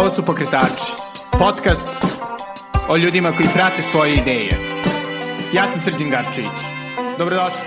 [0.00, 0.92] Ovo su Pokretači,
[1.38, 1.88] podcast
[2.88, 4.50] o ljudima koji prate svoje ideje.
[5.54, 6.58] Ja sam Srđan Garčević.
[7.18, 7.60] Dobrodošli.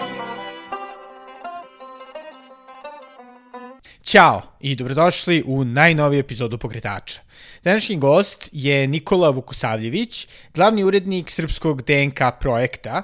[4.03, 7.21] Ćao i dobrodošli u najnoviju epizodu Pokretača.
[7.63, 13.03] Današnji gost je Nikola Vukusavljević, glavni urednik srpskog DNK projekta,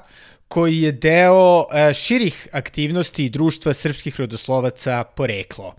[0.50, 5.74] koji je deo e, širih aktivnosti društva srpskih rodoslovaca Poreklo.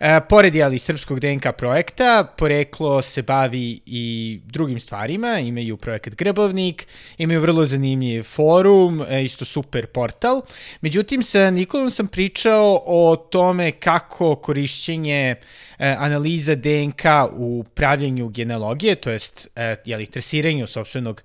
[0.00, 6.86] E, pored ali srpskog DNK projekta, Poreklo se bavi i drugim stvarima, imaju projekat Grebovnik,
[7.18, 10.42] imaju vrlo zanimljiv forum, e, isto super portal.
[10.80, 15.34] Međutim, sa Nikolom sam pričao o tome kako korišćenje
[15.78, 19.48] analiza DNK u pravljenju genealogije, to jest
[19.84, 21.22] jeli, tresiranju sobstvenog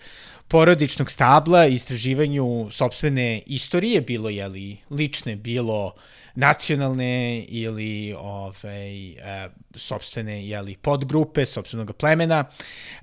[0.47, 5.93] porodičnog stabla, istraživanju sobstvene istorije, bilo je li lične, bilo
[6.35, 12.45] nacionalne ili ovaj, e, sobstvene jeli, podgrupe, sobstvenog plemena,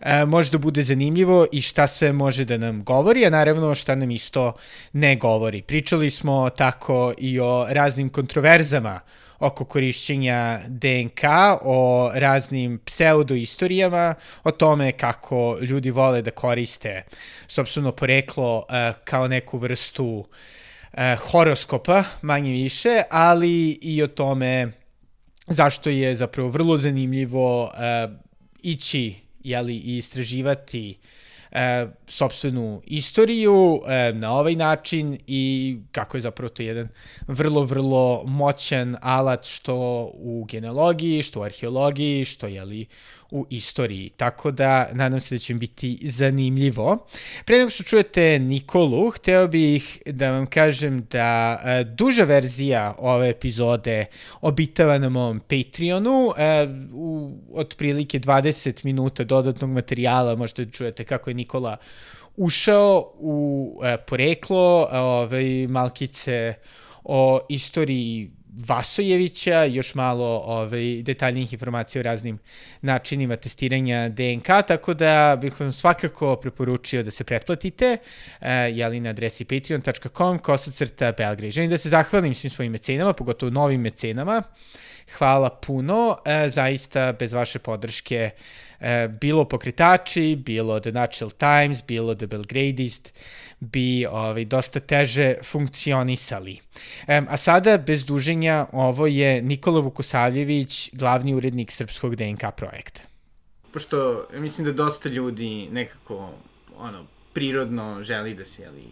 [0.01, 3.95] e, može da bude zanimljivo i šta sve može da nam govori, a naravno šta
[3.95, 4.53] nam isto
[4.93, 5.63] ne govori.
[5.63, 9.01] Pričali smo tako i o raznim kontroverzama
[9.39, 11.23] oko korišćenja DNK,
[11.63, 17.03] o raznim pseudoistorijama, o tome kako ljudi vole da koriste
[17.47, 18.65] sobstveno poreklo uh,
[19.05, 20.99] kao neku vrstu uh,
[21.31, 24.73] horoskopa, manje više, ali i o tome
[25.47, 27.71] zašto je zapravo vrlo zanimljivo uh,
[28.63, 31.24] ići jeli, i istraživati uh,
[31.55, 36.89] e, sobstvenu istoriju e, na ovaj način i kako je zapravo to jedan
[37.27, 39.75] vrlo, vrlo moćan alat što
[40.15, 42.87] u genealogiji, što u arheologiji, što je li
[43.35, 44.11] u istoriji.
[44.17, 47.07] Tako da nadam se da će biti zanimljivo.
[47.45, 53.29] Pre nego što čujete Nikolu, hteo bih da vam kažem da e, duža verzija ove
[53.31, 54.07] epizode
[54.41, 56.33] obitava na mom Patreonu.
[56.37, 61.77] E, u otprilike 20 minuta dodatnog materijala možete da čujete kako je Nikola
[62.37, 66.55] ušao u e, poreklo ove, malkice
[67.05, 72.39] o istoriji Vasojevića, još malo ovaj, detaljnijih informacija o raznim
[72.83, 77.97] načinima testiranja DNK, tako da bih vam svakako preporučio da se pretplatite,
[78.41, 81.51] uh, jeli na adresi patreon.com, kosacrta Belgrade.
[81.51, 84.43] Želim da se zahvalim svim svojim mecenama, pogotovo novim mecenama.
[85.19, 86.17] Hvala puno, uh,
[86.49, 88.31] zaista bez vaše podrške
[88.85, 93.13] uh, bilo pokretači, bilo The Natural Times, bilo The Belgradist,
[93.61, 96.59] bi ovaj, dosta teže funkcionisali.
[97.07, 103.01] E, a sada, bez duženja, ovo je Nikola Vukosavljević, glavni urednik srpskog DNK projekta.
[103.73, 106.31] Pošto mislim da dosta ljudi nekako
[106.79, 108.85] ono, prirodno želi da se jeli,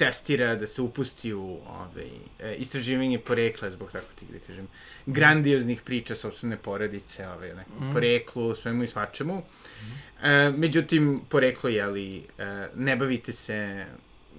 [0.00, 4.68] testira, da se upusti u ovaj, e, istraživanje porekla zbog tako tih, da kažem,
[5.06, 7.92] grandioznih priča sobstvene porodice, ovaj, nekom mm.
[7.92, 9.38] poreklu, svemu i svačemu.
[9.38, 10.26] Mm.
[10.26, 13.86] E, međutim, poreklo, jeli, e, ne bavite se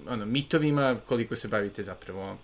[0.08, 2.36] ono, mitovima, koliko se bavite zapravo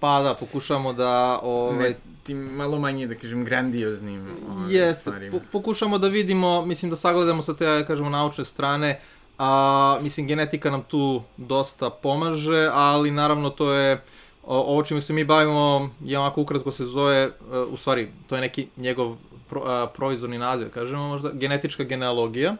[0.00, 1.38] Pa da, pokušamo da...
[1.42, 1.88] Ove...
[1.88, 5.30] Ne, tim malo manje, da kažem, grandioznim ove, Jeste, stvarima.
[5.32, 8.98] Po, pokušamo da vidimo, mislim da sagledamo sa te, kažemo, naučne strane,
[9.38, 14.02] a, mislim, genetika nam tu dosta pomaže, ali naravno to je,
[14.42, 17.30] ovo čime se mi bavimo, je onako ukratko se zove, e,
[17.70, 19.16] u stvari, to je neki njegov
[19.48, 22.56] pro, a, proizvodni naziv, kažemo možda, genetička genealogija.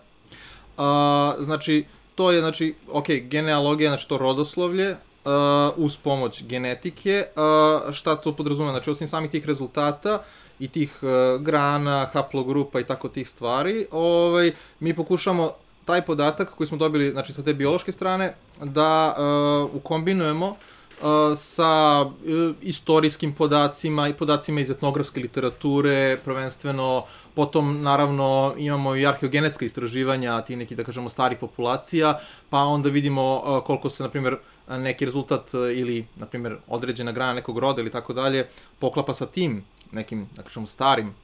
[0.79, 5.33] A, znači, to je, znači, ok, genealogija, znači to rodoslovlje, uh,
[5.77, 10.23] uz pomoć genetike, uh, šta to podrazume, znači osim samih tih rezultata
[10.59, 15.53] i tih uh, grana, haplogrupa i tako tih stvari, ovaj, mi pokušamo
[15.85, 20.57] taj podatak koji smo dobili, znači sa te biološke strane, da uh, ukombinujemo uh,
[21.37, 22.11] sa uh,
[22.63, 30.57] istorijskim podacima i podacima iz etnografske literature, prvenstveno, potom naravno imamo i arheogenetska istraživanja ti
[30.57, 32.19] neki, da kažemo, stari populacija,
[32.51, 34.37] pa onda vidimo uh, koliko se, na primjer,
[34.69, 38.47] neki rezultat uh, ili, na primjer, određena grana nekog roda ili tako dalje,
[38.79, 41.15] poklapa sa tim nekim, da kažemo, starim,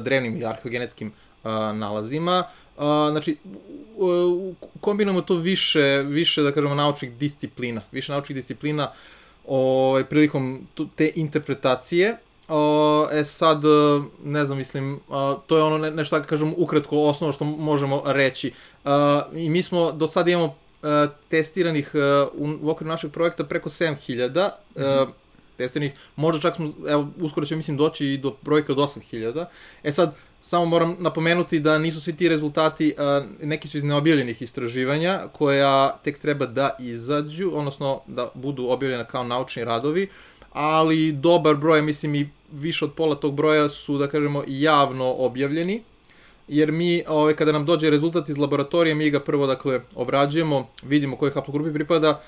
[0.00, 1.12] drevnim ili arheogenetskim
[1.74, 2.44] nalazima.
[3.10, 3.36] Znači,
[4.80, 7.82] kombinujemo to više, više, da kažemo, naučnih disciplina.
[7.92, 8.92] Više naučnih disciplina
[9.46, 12.16] ovaj, prilikom te interpretacije.
[12.48, 13.62] O, e sad,
[14.24, 18.02] ne znam, mislim, a, to je ono ne, nešto, da kažem, ukratko osnovno što možemo
[18.06, 18.52] reći.
[18.84, 23.44] A, I mi smo, do sada imamo a, testiranih a, u, u okviru našeg projekta
[23.44, 25.06] preko 7000 mm -hmm.
[25.56, 29.46] testiranih, možda čak smo, evo, uskoro ćemo, mislim, doći i do brojke od 8000.
[29.82, 32.94] E sad, Samo moram napomenuti da nisu svi ti rezultati,
[33.42, 39.24] neki su iz neobjavljenih istraživanja, koja tek treba da izađu, odnosno da budu objavljene kao
[39.24, 40.08] naučni radovi,
[40.52, 45.82] ali dobar broj, mislim i više od pola tog broja su, da kažemo, javno objavljeni.
[46.48, 51.16] jer mi, ovaj, kada nam dođe rezultat iz laboratorija, mi ga prvo, dakle, obrađujemo, vidimo
[51.16, 52.22] kojoj haplogrupi pripada,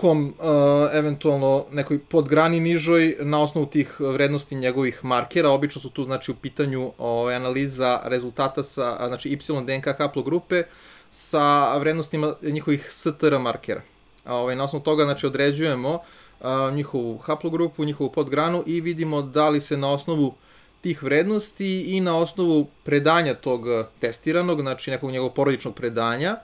[0.00, 0.44] kom uh,
[0.92, 5.50] eventualno nekoj podgrani nižoj na osnovu tih vrednosti njegovih markera.
[5.50, 10.62] Obično su tu znači u pitanju ovaj, analiza rezultata sa znači Y DNK haplogrupe
[11.10, 13.82] sa vrednostima njihovih STR markera.
[14.26, 19.60] Ovaj, na osnovu toga znači određujemo uh, njihovu haplogrupu, njihovu podgranu i vidimo da li
[19.60, 20.34] se na osnovu
[20.80, 23.66] tih vrednosti i na osnovu predanja tog
[23.98, 26.36] testiranog, znači nekog njegovog porodičnog predanja,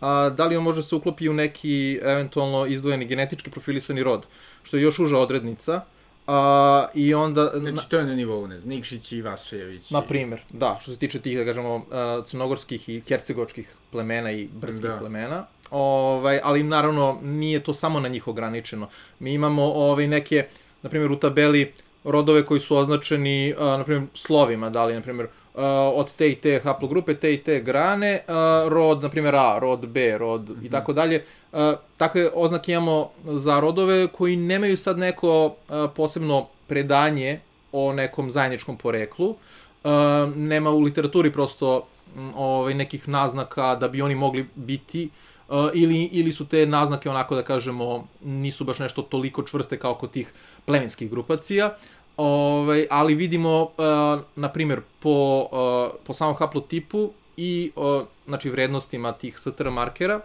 [0.00, 4.26] a, da li on može se uklopi u neki eventualno izdvojeni genetički profilisani rod,
[4.62, 5.80] što je još uža odrednica.
[6.26, 7.50] A, I onda...
[7.54, 9.90] Znači, to je na nivou, ne znam, Nikšić i Vasojević.
[9.90, 11.86] Na primer, da, što se tiče tih, da kažemo,
[12.26, 14.98] crnogorskih i hercegočkih plemena i brdskih da.
[14.98, 15.46] plemena.
[15.70, 18.88] Ovaj, ali naravno nije to samo na njih ograničeno.
[19.18, 20.46] Mi imamo ovaj, neke,
[20.82, 21.72] na primjer u tabeli
[22.04, 25.62] rodove koji su označeni, na primjer, slovima, da li, na primjer, uh,
[25.94, 29.88] od te i te haplogrupe, te i te grane, uh, rod, na primjer A, rod
[29.88, 30.58] B, rod mm -hmm.
[30.58, 30.70] i mhm.
[30.72, 31.24] tako dalje.
[31.52, 31.58] Uh,
[31.96, 37.40] takve oznake imamo za rodove koji nemaju sad neko uh, posebno predanje
[37.72, 39.28] o nekom zajedničkom poreklu.
[39.28, 39.90] Uh,
[40.36, 41.86] nema u literaturi prosto
[42.16, 45.08] um, ovaj, nekih naznaka da bi oni mogli biti
[45.50, 49.94] Uh, ili, ili su te naznake onako da kažemo nisu baš nešto toliko čvrste kao
[49.94, 50.32] kod tih
[50.64, 51.76] plemenskih grupacija.
[52.20, 59.12] Ovaj, ali vidimo, uh, na primjer, po, uh, po samom haplotipu i uh, znači, vrednostima
[59.12, 60.20] tih STR markera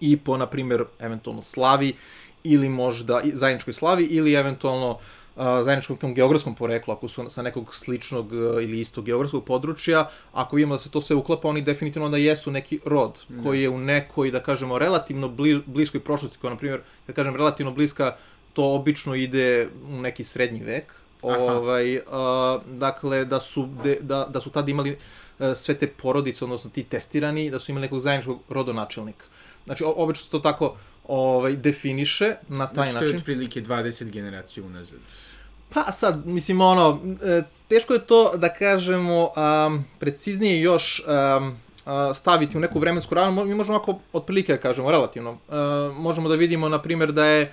[0.00, 1.92] i po, na primjer, eventualno slavi
[2.44, 8.32] ili možda zajedničkoj slavi ili eventualno uh, zajedničkom geografskom poreklu, ako su sa nekog sličnog
[8.32, 12.18] uh, ili istog geografskog područja, ako vidimo da se to sve uklapa, oni definitivno onda
[12.18, 13.42] jesu neki rod mm.
[13.42, 17.36] koji je u nekoj, da kažemo, relativno bli, bliskoj prošlosti, koja, na primjer, da kažem,
[17.36, 18.16] relativno bliska,
[18.52, 22.02] to obično ide u neki srednji vek, Ovaj, uh,
[22.66, 24.90] dakle, da su, de, da, da su tada imali
[25.38, 29.24] uh, sve te porodice, odnosno ti testirani, da su imali nekog zajedničkog rodonačelnika.
[29.64, 30.76] Znači, obično se to tako
[31.08, 33.08] ovaj, definiše na taj znači, način.
[33.08, 34.98] Znači, to je otprilike 20 generacija unazad.
[35.74, 39.30] Pa sad, mislim, ono, e, teško je to da kažemo
[39.66, 41.02] um, preciznije još
[41.38, 41.56] um,
[42.14, 45.30] staviti u neku vremensku ranu, mi možemo ako otprilike da kažemo, relativno.
[45.30, 47.48] Uh, možemo da vidimo, na primjer, da je uh,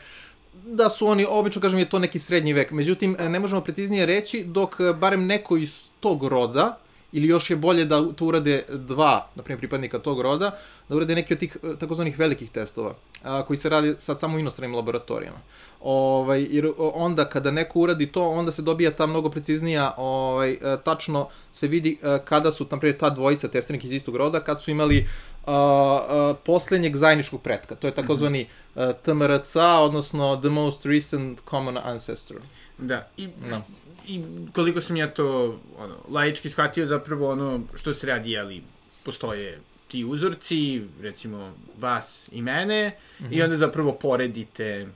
[0.67, 4.43] da su oni, obično kažem je to neki srednji vek, međutim ne možemo preciznije reći
[4.43, 6.77] dok e, barem neko iz tog roda,
[7.15, 10.51] ili još je bolje da to urade dva, na primjer, pripadnika tog roda,
[10.89, 14.35] da urade neki od tih e, takozvanih velikih testova, a, koji se radi sad samo
[14.35, 15.37] u inostranim laboratorijama.
[15.81, 20.57] Ovaj, jer onda kada neko uradi to, onda se dobija ta mnogo preciznija, ovaj, e,
[20.83, 24.71] tačno se vidi kada su, na primjer, ta dvojica testiranih iz istog roda, kad su
[24.71, 25.07] imali
[25.45, 27.75] uh, uh, poslednjeg zajedničkog pretka.
[27.75, 28.93] To je takozvani mm -hmm.
[29.03, 32.37] TMRC, odnosno The Most Recent Common Ancestor.
[32.77, 33.61] Da, i, no.
[34.07, 34.23] I
[34.53, 38.63] koliko sam ja to ono, laički shvatio, zapravo ono što se radi, jeli,
[39.05, 43.37] postoje ti uzorci, recimo vas i mene, mm -hmm.
[43.37, 44.87] i onda zapravo poredite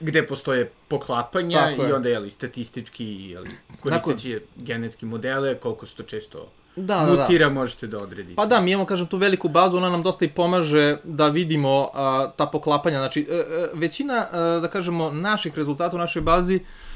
[0.00, 3.50] gde postoje poklapanja Tako i onda, jeli, statistički, jeli,
[3.80, 7.60] koristeći genetski modele, koliko se to često da, mutira, da, da.
[7.60, 8.36] možete da odredite.
[8.36, 11.90] Pa da, mi imamo, kažem, tu veliku bazu, ona nam dosta i pomaže da vidimo
[11.94, 12.98] a, ta poklapanja.
[12.98, 16.93] Znači, a, e, a, e, većina, a, da kažemo, naših rezultata u našoj bazi a,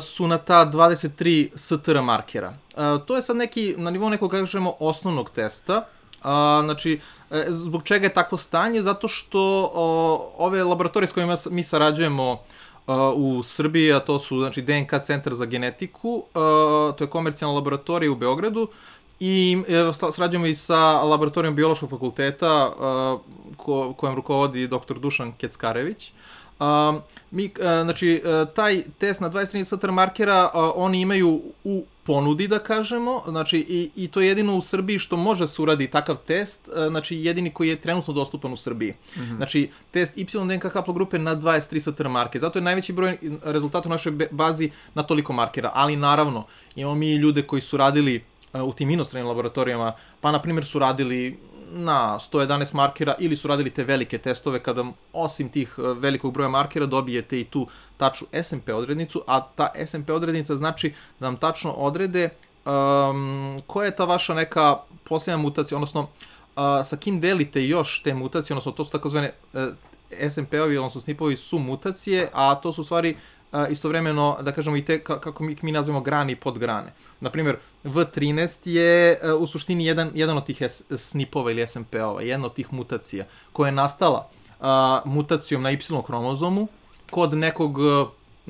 [0.00, 2.54] su na ta 23 STR markera.
[2.76, 5.86] A, to je sad neki, na nivou nekog, kažemo, osnovnog testa.
[6.22, 8.82] A, znači, e, zbog čega je takvo stanje?
[8.82, 9.70] Zato što
[10.38, 12.38] ove laboratorije s kojima mi sarađujemo
[13.14, 16.24] u Srbiji, a to su znači, DNK centar za genetiku,
[16.98, 18.68] to je komercijalna laboratorija u Beogradu,
[19.20, 22.70] I e, srađujemo i sa laboratorijom biološkog fakulteta
[23.56, 24.98] ko, kojem rukovodi dr.
[24.98, 26.12] Dušan Keckarević.
[26.60, 26.66] Uh,
[27.30, 32.48] mi, uh, znači, uh, taj test na 23 STR markera uh, oni imaju u ponudi,
[32.48, 36.16] da kažemo, znači, i, i to je jedino u Srbiji što može se uradi takav
[36.26, 38.90] test, uh, znači, jedini koji je trenutno dostupan u Srbiji.
[38.90, 39.36] Mm -hmm.
[39.36, 42.38] Znači, test Y DNK haplogrupe na 23 STR marke.
[42.38, 47.14] Zato je najveći broj rezultata u našoj bazi na toliko markera, ali naravno, imamo mi
[47.14, 51.38] ljude koji su radili u tim inostranim laboratorijama, pa na primjer su radili
[51.72, 56.48] na 111 markera ili su radili te velike testove kada osim tih e, velikog broja
[56.48, 61.72] markera dobijete i tu tačnu SMP odrednicu, a ta SMP odrednica znači da nam tačno
[61.72, 62.28] odrede
[62.64, 68.14] um, koja je ta vaša neka posljedna mutacija, odnosno uh, sa kim delite još te
[68.14, 69.60] mutacije, odnosno to su takozvane uh,
[70.30, 73.39] SMP-ovi, odnosno SNP-ovi su mutacije, a to su stvari a,
[73.70, 76.92] istovremeno, da kažemo, i te, kako mi, mi nazivamo grane i podgrane.
[77.20, 80.62] Naprimjer, V13 je a, u suštini jedan, jedan od tih
[80.96, 84.30] SNP-ova ili SMP-ova, jedna od tih mutacija, koja je nastala
[85.04, 86.68] mutacijom na Y hromozomu
[87.10, 87.78] kod nekog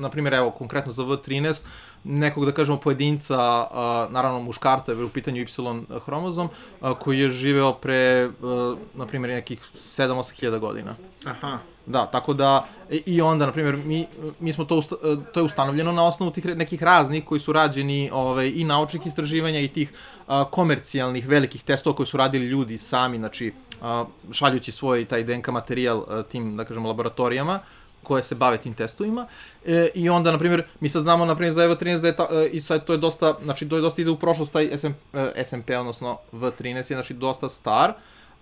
[0.01, 1.65] na primjer, evo, konkretno za V13,
[2.03, 6.49] nekog, da kažemo, pojedinca, a, naravno muškarca, u pitanju Y hromozom,
[6.81, 10.95] a, koji je živeo pre, a, na primjer, nekih 7-8 hiljada godina.
[11.25, 11.59] Aha.
[11.85, 12.67] Da, tako da,
[13.05, 14.07] i, onda, na primjer, mi,
[14.39, 14.95] mi smo to, usta,
[15.33, 19.59] to je ustanovljeno na osnovu tih nekih raznih koji su rađeni ovaj, i naučnih istraživanja
[19.59, 19.93] i tih
[20.27, 25.47] a, komercijalnih velikih testova koji su radili ljudi sami, znači, a, šaljući svoj taj DNK
[25.47, 27.59] materijal a, tim, da kažemo, laboratorijama,
[28.03, 29.27] koje se bave tim testovima.
[29.65, 32.15] E, I onda, na primjer, mi sad znamo, na primjer, za Evo 13 da je
[32.15, 34.77] ta, e, i sad to je dosta, znači, to je dosta ide u prošlost, taj
[34.77, 37.93] SM, e, SMP, odnosno V13 je, znači, dosta star,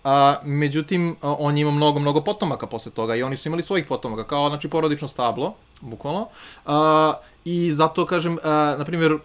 [0.04, 3.86] A, međutim, on je imao mnogo, mnogo potomaka posle toga i oni su imali svojih
[3.86, 6.28] potomaka, kao, znači, porodično stablo, bukvalno.
[6.66, 7.14] A,
[7.46, 9.18] I zato, kažem, a, na primjer,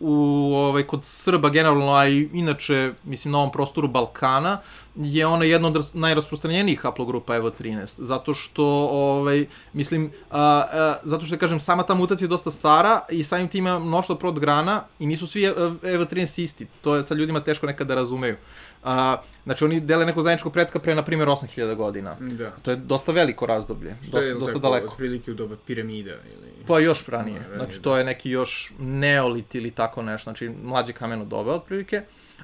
[0.00, 4.60] u, ovaj, kod Srba generalno, a i inače, mislim, na ovom prostoru Balkana,
[4.94, 11.26] je ona jedna od najrasprostranjenijih haplogrupa Evo 13, zato što, ovaj, mislim, a, a, zato
[11.26, 14.84] što, kažem, sama ta mutacija je dosta stara i samim tim ima mnoštvo prod grana
[14.98, 16.66] i nisu svi Evo 13 isti.
[16.80, 18.36] To je sa ljudima teško nekada da razumeju.
[18.84, 22.16] A, znači, oni dele neko zajedničko pretka pre, na primjer, 8000 godina.
[22.20, 22.50] Da.
[22.50, 24.92] To je dosta veliko razdoblje, Što dosta, je dosta tako, daleko.
[24.92, 26.66] Otprilike u doba piramida ili...
[26.66, 27.38] Pa još ranije.
[27.38, 27.82] ranije, Znači, da.
[27.82, 32.02] to je neki još neolit ili tako nešto, znači mlađe kameno dobe otprilike.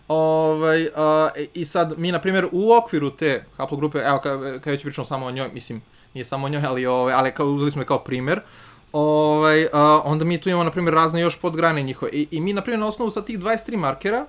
[0.09, 4.83] Ovaj, a, I sad, mi, na primjer, u okviru te haplogrupe, evo, kad, kad već
[4.83, 5.83] pričamo samo o njoj, mislim,
[6.15, 8.41] nije samo o njoj, ali, ovaj, ali kao, uzeli smo je kao primer,
[8.93, 12.11] ovaj, a, onda mi tu imamo, na primjer, razne još podgrane njihove.
[12.13, 14.27] I, I mi, na primjer, na osnovu sa tih 23 markera,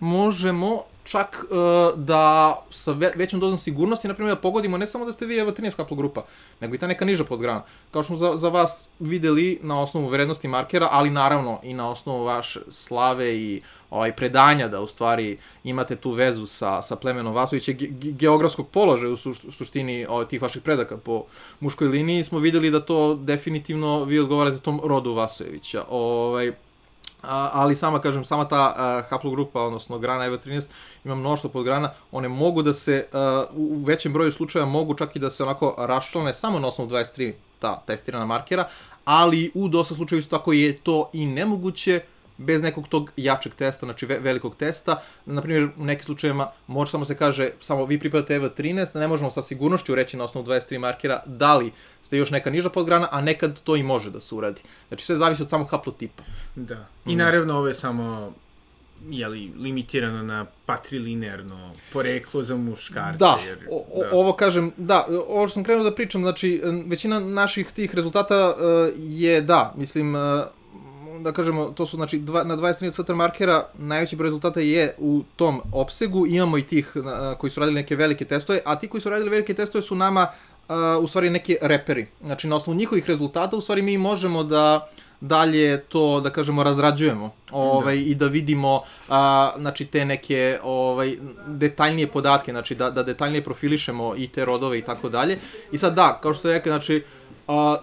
[0.00, 5.04] možemo čak uh, da sa ve većom dozom sigurnosti, na primjer, da pogodimo ne samo
[5.04, 6.24] da ste vi evo 13 haplogrupa,
[6.60, 7.62] nego i ta neka niža podgrana.
[7.90, 11.90] Kao što smo za, za vas videli na osnovu vrednosti markera, ali naravno i na
[11.90, 17.34] osnovu vaše slave i ovaj predanja da u stvari imate tu vezu sa, sa plemenom
[17.34, 19.16] Vasovića, ge, ge, geografskog položaja u
[19.52, 21.24] suštini ovaj, tih vaših predaka po
[21.60, 25.84] muškoj liniji, smo videli da to definitivno vi odgovarate tom rodu Vasojevića.
[25.90, 26.52] Ovaj,
[27.28, 30.70] ali sama, kažem, sama ta uh, haplogrupa, odnosno grana EV13,
[31.04, 35.18] ima mnoštvo podgrana, one mogu da se, uh, u većem broju slučajeva mogu čak i
[35.18, 38.68] da se onako raščlane samo na osnovu 23 ta testirana markera,
[39.04, 42.00] ali u dosta slučajeva isto tako je to i nemoguće
[42.38, 45.00] bez nekog tog jačeg testa, znači ve velikog testa.
[45.26, 49.30] Na primjer, u nekim slučajevima može samo se kaže, samo vi pripadate EV13, ne možemo
[49.30, 53.20] sa sigurnošću reći na osnovu 23 markera da li ste još neka niža podgrana, a
[53.20, 54.62] nekad to i može da se uradi.
[54.88, 56.22] Znači sve zavisi od samog haplotipa.
[56.56, 56.86] Da.
[57.06, 58.32] I naravno ovo je samo
[59.10, 63.18] jeli, limitirano na patrilinearno poreklo za muškarce.
[63.18, 64.08] Da, jer, o, o, da.
[64.12, 68.92] ovo kažem, da, ovo što sam krenuo da pričam, znači, većina naših tih rezultata uh,
[68.96, 70.20] je, da, mislim, uh,
[71.20, 75.22] da kažemo, to su znači dva, na 23 cm markera najveći broj rezultata je u
[75.36, 77.02] tom opsegu, imamo i tih uh,
[77.38, 80.26] koji su radili neke velike testove, a ti koji su radili velike testove su nama
[80.68, 82.06] uh, u stvari neki reperi.
[82.24, 84.88] Znači na osnovu njihovih rezultata u stvari mi možemo da
[85.20, 88.02] dalje to da kažemo razrađujemo ovaj da.
[88.02, 94.14] i da vidimo a, znači te neke ovaj detaljnije podatke znači da da detaljnije profilišemo
[94.16, 95.38] i te rodove i tako dalje
[95.72, 97.04] i sad da kao što je rekao znači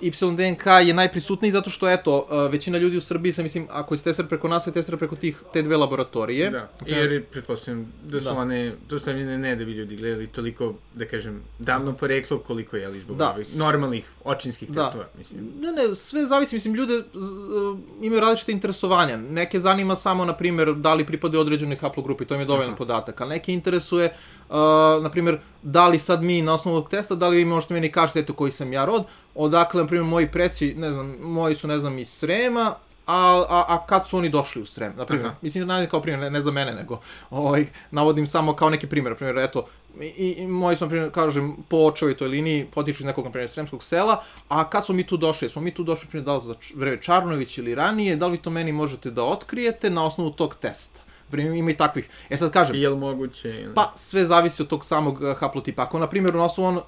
[0.02, 4.02] YDNK je najprisutniji zato što, eto, uh, većina ljudi u Srbiji se, mislim, ako je
[4.02, 6.50] tester preko nas, je tester preko tih, te dve laboratorije.
[6.50, 8.34] Da, jer pretpostavljam da su da.
[8.34, 13.00] one dostavljene ne da bi ljudi gledali toliko, da kažem, davno poreklo koliko je, ali
[13.00, 13.32] zbog da.
[13.32, 14.86] ovih normalnih očinskih da.
[14.86, 15.52] testova, mislim.
[15.60, 19.18] Ne, ne, sve zavisi, mislim, ljude z, uh, imaju različite interesovanja.
[19.18, 23.22] Neke zanima samo, na primjer, da li pripadaju određenoj haplogrupi, to im je dovoljno podatak,
[23.22, 24.14] a neke interesuje,
[24.50, 24.56] uh,
[25.04, 27.92] na primjer, da li sad mi na osnovu ovog testa, da li vi možete meni
[27.92, 29.04] kažete, eto, koji sam ja rod,
[29.36, 32.76] odakle, na primjer, moji preci, ne znam, moji su, ne znam, iz Srema,
[33.08, 35.28] a, a, a kad su oni došli u Srem, na primjer.
[35.28, 35.38] Aha.
[35.42, 39.12] Mislim, ne kao primjer, ne, ne za mene, nego ovaj, navodim samo kao neki primjer.
[39.12, 39.66] Na primjer, eto,
[40.02, 43.32] i, i moji su, na primjer, kažem, po očevoj toj liniji, potiču iz nekog, na
[43.32, 45.50] primjer, sremskog sela, a kad smo mi tu došli?
[45.50, 48.38] Smo mi tu došli, na primjer, da li za vreme Čarnović ili ranije, da li
[48.38, 51.05] to meni možete da otkrijete na osnovu tog testa?
[51.32, 52.10] Primjer, ima i takvih.
[52.30, 52.76] E sad kažem...
[52.76, 53.50] I je li moguće?
[53.50, 53.74] Ili...
[53.74, 55.84] Pa, sve zavisi od tog samog uh, haplotipa.
[55.84, 56.84] Ako, na primjer, na osnovu, on, uh,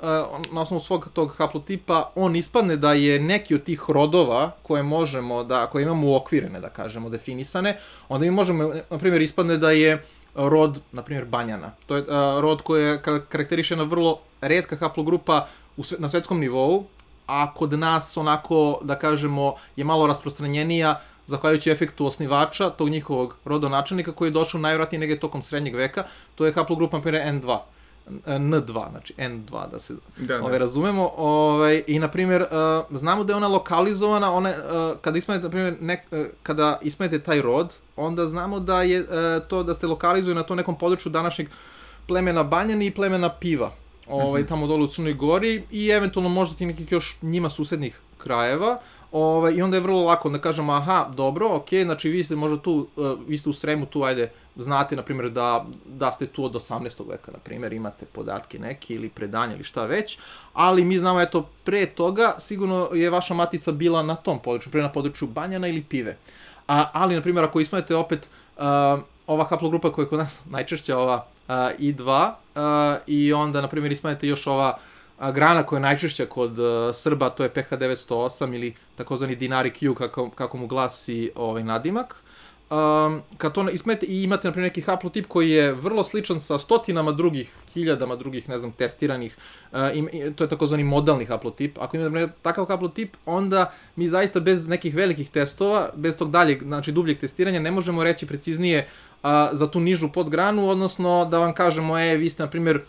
[0.53, 5.43] na osnovu svog tog haplotipa, on ispadne da je neki od tih rodova koje možemo
[5.43, 7.77] da, koje imamo uokvirene, da kažemo, definisane,
[8.09, 10.03] onda mi možemo, na primjer, ispadne da je
[10.35, 11.71] rod, na primjer, banjana.
[11.85, 12.07] To je uh,
[12.39, 16.85] rod koji je karakterišena vrlo redka haplogrupa u, na svetskom nivou,
[17.27, 24.11] a kod nas onako, da kažemo, je malo rasprostranjenija, zahvaljujući efektu osnivača, tog njihovog rodonačelnika
[24.11, 26.03] koji je došao najvratnije negde tokom srednjeg veka,
[26.35, 27.57] to je haplogrupa, na primjer, N2.
[28.25, 30.57] N2, znači N2, da se da, ove, da.
[30.57, 31.11] razumemo.
[31.17, 35.49] Ovaj, I, na primjer, uh, znamo da je ona lokalizovana, ona, uh, kada ispanete, na
[35.49, 39.07] primjer, nek, uh, kada ispanete taj rod, onda znamo da je uh,
[39.47, 41.49] to da ste lokalizuju na to nekom području današnjeg
[42.07, 43.71] plemena Banjani i plemena Piva,
[44.07, 44.49] ovaj, mm -hmm.
[44.49, 48.79] tamo dole u Crnoj Gori i eventualno možda ti nekih još njima susednih krajeva,
[49.11, 52.57] Ovaj, I onda je vrlo lako da kažemo, aha, dobro, ok, znači vi ste možda
[52.57, 56.45] tu, uh, vi ste u Sremu tu, ajde, znate, na primjer, da, da ste tu
[56.45, 57.09] od 18.
[57.09, 60.17] veka, na primjer, imate podatke neke ili predanje ili šta već,
[60.53, 64.81] ali mi znamo, eto, pre toga, sigurno je vaša matica bila na tom području, pre
[64.81, 66.17] na području Banjana ili Pive.
[66.67, 68.63] A, ali, na primjer, ako ismanete opet uh,
[69.27, 71.15] ova haplogrupa koja je kod nas najčešća, ova
[71.47, 74.77] uh, I2, uh, i onda, na primjer, ismanete još ova
[75.17, 79.95] a, grana koja je najčešća kod uh, Srba, to je PH908 ili takozvani Dinari Q,
[79.95, 82.15] kako, kako mu glasi ovaj nadimak.
[82.69, 86.59] Um, kad to ismete i imate, na primjer, neki haplotip koji je vrlo sličan sa
[86.59, 89.37] stotinama drugih, hiljadama drugih, ne znam, testiranih,
[89.71, 91.77] uh, im, to je takozvani modalni haplotip.
[91.79, 96.63] Ako imate, primjer, takav haplotip, onda mi zaista bez nekih velikih testova, bez tog daljeg,
[96.63, 98.87] znači dubljeg testiranja, ne možemo reći preciznije
[99.23, 102.81] uh, za tu nižu podgranu, odnosno da vam kažemo, e, vi ste, na primjer,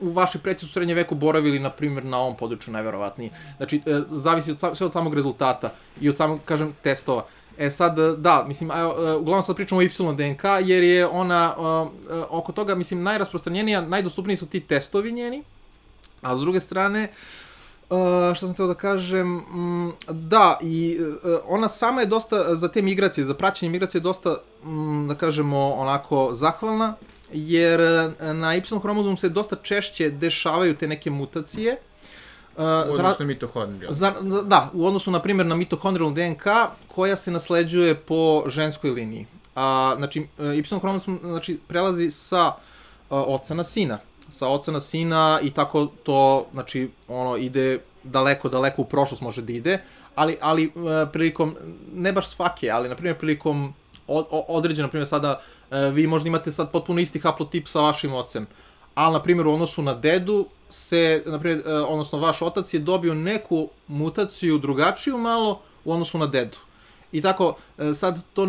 [0.00, 3.30] u vašoj preci su srednje veku boravili, na primjer, na ovom području najverovatnije.
[3.56, 7.26] Znači, uh, zavisi od, sve od samog rezultata i od samog, kažem, testova.
[7.58, 11.86] E sad, da, mislim, a, uglavnom sad pričamo o Y DNK, jer je ona, a,
[12.10, 15.42] a, oko toga, mislim, najrasprostranjenija, najdostupniji su ti testovi njeni,
[16.22, 17.12] a s druge strane,
[17.90, 17.96] Uh,
[18.34, 22.82] što sam teo da kažem, mm, da, i uh, ona sama je dosta, za te
[22.82, 26.94] migracije, za praćenje migracije, dosta, mm, da kažemo, onako, zahvalna,
[27.32, 27.80] jer
[28.20, 31.76] na Y hromozomu se dosta češće dešavaju te neke mutacije,
[32.58, 33.92] u odnosu na mitohondrijal.
[33.92, 36.44] Za, za, da, u odnosu, na primjer, na mitohondrijalnu DNK,
[36.88, 39.26] koja se nasleđuje po ženskoj liniji.
[39.54, 42.54] A, znači, Y hromosom znači, prelazi sa a,
[43.10, 43.98] oca na sina.
[44.28, 49.42] Sa oca na sina i tako to, znači, ono, ide daleko, daleko u prošlost može
[49.42, 49.78] da ide,
[50.14, 50.72] ali, ali
[51.12, 51.56] prilikom,
[51.94, 53.74] ne baš svake, ali, na primjer, prilikom
[54.48, 55.40] određena, na primjer, sada,
[55.92, 58.46] vi možda imate sad potpuno isti haplotip sa vašim ocem,
[58.94, 63.14] ali, na primjer, u odnosu na dedu, se, naprijed, e, odnosno vaš otac je dobio
[63.14, 66.56] neku mutaciju drugačiju malo u odnosu na dedu.
[67.12, 68.48] I tako, e, sad to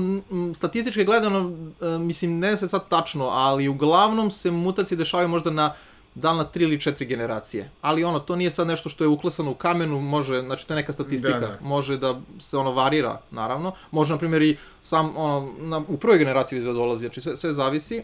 [0.55, 5.73] statistički gledano, e, mislim, ne se sad tačno, ali uglavnom se mutacije dešavaju možda na
[6.21, 7.69] da li na tri ili četiri generacije.
[7.81, 10.75] Ali ono, to nije sad nešto što je uklesano u kamenu, može, znači to je
[10.75, 11.57] neka statistika, da, da.
[11.61, 13.71] može da se ono varira, naravno.
[13.91, 17.53] Može, na primjer, i sam, ono, na, u prvoj generaciji da dolazi, znači sve, sve
[17.53, 17.97] zavisi.
[17.97, 18.03] Uh,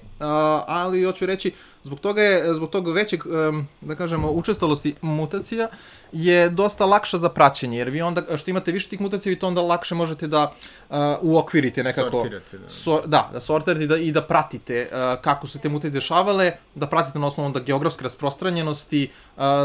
[0.68, 1.52] ali hoću reći,
[1.84, 5.68] zbog toga je, zbog toga većeg, um, da kažemo, učestalosti mutacija
[6.12, 9.48] je dosta lakša za praćenje, jer vi onda, što imate više tih mutacija, vi to
[9.48, 10.52] onda lakše možete da
[10.90, 12.12] uh, uokvirite nekako.
[12.12, 12.70] Sortirate, da.
[12.70, 16.88] So, da, da sortirate da, i da pratite uh, kako se te mutacije dešavale, da
[16.88, 19.10] pratite na osnovu da geografske rasprostranjenosti,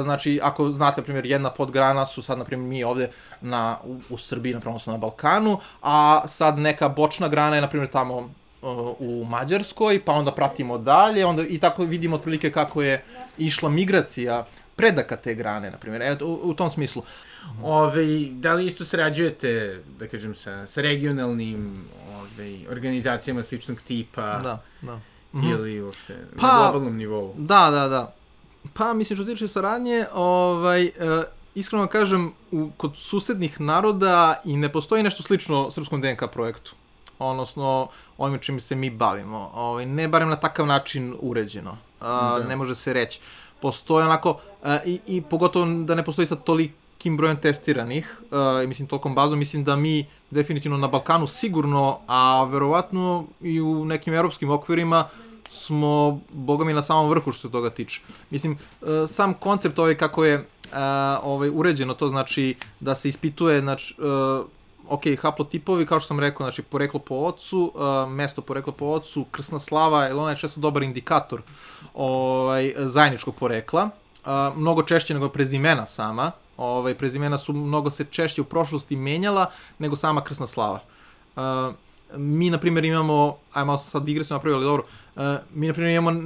[0.02, 4.00] znači, ako znate, na primjer, jedna podgrana su sad, na primjer, mi ovde na, u,
[4.10, 8.30] u Srbiji, na primjer, na Balkanu, a sad neka bočna grana je, na primjer, tamo
[8.98, 13.04] u Mađarskoj, pa onda pratimo dalje, onda i tako vidimo otprilike kako je
[13.38, 14.46] išla migracija
[14.76, 17.02] predaka te grane, na primjer, evo, u, u tom smislu.
[17.62, 21.84] Ove, da li isto sarađujete, da kažem, sa, sa regionalnim
[22.20, 24.38] ove, organizacijama sličnog tipa?
[24.38, 25.00] Da, da.
[25.32, 27.34] Ili uopšte pa, na globalnom nivou?
[27.36, 28.14] Da, da, da.
[28.72, 30.90] Pa, mislim, što se tiče saradnje, ovaj, uh,
[31.54, 36.74] iskreno kažem, u, kod susednih naroda i ne postoji nešto slično srpskom DNK projektu
[37.18, 39.50] odnosno ovime čim se mi bavimo.
[39.54, 41.78] Ovaj, ne barem na takav način uređeno.
[42.00, 42.48] A, da.
[42.48, 43.20] Ne može se reći.
[43.60, 48.88] Postoje onako, a, i, i pogotovo da ne postoji sad tolikim brojem testiranih, a, mislim,
[48.88, 54.50] tolikom bazom, mislim da mi definitivno na Balkanu sigurno, a verovatno i u nekim evropskim
[54.50, 55.08] okvirima,
[55.50, 58.00] smo, boga mi, na samom vrhu što se toga tiče.
[58.30, 58.58] Mislim,
[59.06, 60.48] sam koncept ovaj kako je
[61.22, 63.94] ovaj, uređeno, to znači da se ispituje, znači,
[64.88, 67.72] ok, haplotipovi, kao što sam rekao, znači poreklo po ocu,
[68.08, 71.42] mesto poreklo po ocu, krsna slava, jer ona je često dobar indikator
[71.94, 73.90] ovaj, zajedničkog porekla.
[74.56, 76.32] Mnogo češće nego prezimena sama.
[76.56, 80.80] Ovaj, prezimena su mnogo se češće u prošlosti menjala nego sama krsna slava.
[81.36, 81.42] Uh,
[82.16, 84.84] mi, na primjer, imamo, aj malo sam sad igre sam napravio, ali dobro,
[85.16, 85.22] uh,
[85.54, 86.20] mi, na primjer, imamo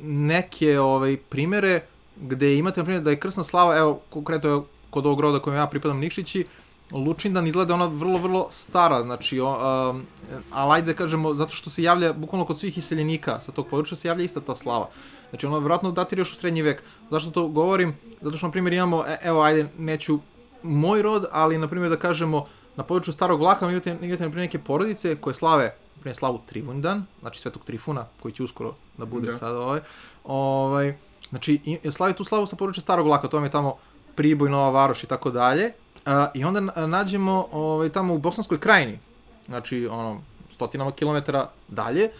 [0.00, 1.80] neke ovaj, primere
[2.20, 5.66] gde imate, na primjer, da je krsna slava, evo, konkretno kod ovog roda kojem ja
[5.66, 6.46] pripadam Nikšići,
[6.90, 9.50] Lučindan izgleda ona vrlo, vrlo stara, znači, o,
[9.90, 10.06] um,
[10.50, 13.96] ali ajde da kažemo, zato što se javlja, bukvalno kod svih iseljenika sa tog područja
[13.96, 14.88] se javlja ista ta slava.
[15.30, 16.82] Znači, ona vjerojatno datira još u srednji vek.
[17.10, 17.96] Zašto to govorim?
[18.20, 20.18] Zato što, na primjer, imamo, e, evo, ajde, neću
[20.62, 22.46] moj rod, ali, na primjer, da kažemo,
[22.78, 27.40] na području Starog Laka imate, imate na neke porodice koje slave, primjer, slavu Trivundan, znači
[27.40, 29.32] Svetog Trifuna, koji će uskoro da bude da.
[29.32, 29.80] sad ovaj,
[30.24, 30.94] ovaj,
[31.30, 33.76] znači, slavi tu slavu sa područja Starog Laka, to vam je tamo
[34.14, 35.72] Priboj, Nova Varoš i tako dalje,
[36.06, 38.98] A, I onda nađemo ovaj, tamo u Bosanskoj krajini,
[39.46, 42.10] znači ono, stotinama kilometara dalje,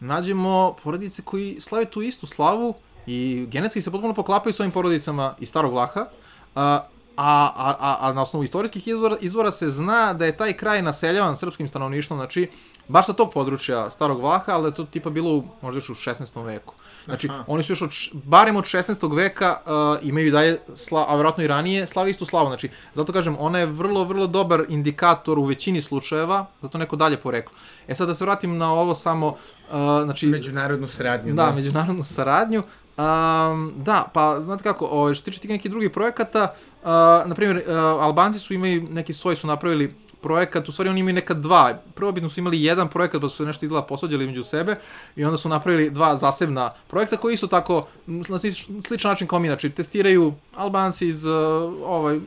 [0.00, 2.74] nađemo porodice koji slave tu istu slavu
[3.06, 6.06] i genetski se potpuno poklapaju s ovim porodicama iz Starog Vlaha.
[6.54, 6.80] A,
[7.16, 10.82] a, a, a, a na osnovu istorijskih izvora, izvora se zna da je taj kraj
[10.82, 12.48] naseljavan srpskim stanovništvom, znači
[12.88, 15.90] baš sa tog područja Starog Vlaha, ali da je to tipa bilo u, možda još
[15.90, 16.44] u 16.
[16.44, 16.74] veku.
[17.04, 17.44] Znači, Aha.
[17.46, 19.16] oni su još od, barem od 16.
[19.16, 22.46] veka uh, imaju dalje, sla, a vjerojatno i ranije, slave istu slavu.
[22.48, 27.16] Znači, zato kažem, ona je vrlo, vrlo dobar indikator u većini slučajeva, zato neko dalje
[27.16, 27.56] poreklo.
[27.88, 29.36] E sad da se vratim na ovo samo, uh,
[30.04, 30.26] znači...
[30.26, 31.34] Međunarodnu saradnju.
[31.34, 31.52] Da, da.
[31.52, 32.62] međunarodnu saradnju.
[32.96, 36.88] Um, da, pa znate kako, o, ovaj, što tiče tih nekih drugih projekata, uh,
[37.26, 41.14] na primjer, uh, Albanci su imali, neki svoj su napravili projekat, u stvari oni imaju
[41.14, 41.78] neka dva.
[41.94, 44.76] Prvobitno su imali jedan projekat, pa su nešto izgleda posvađali među sebe
[45.16, 48.38] i onda su napravili dva zasebna projekta koji isto tako, na
[48.82, 51.32] sličan način kao mi, znači testiraju Albanci iz uh,
[51.84, 52.20] ovaj,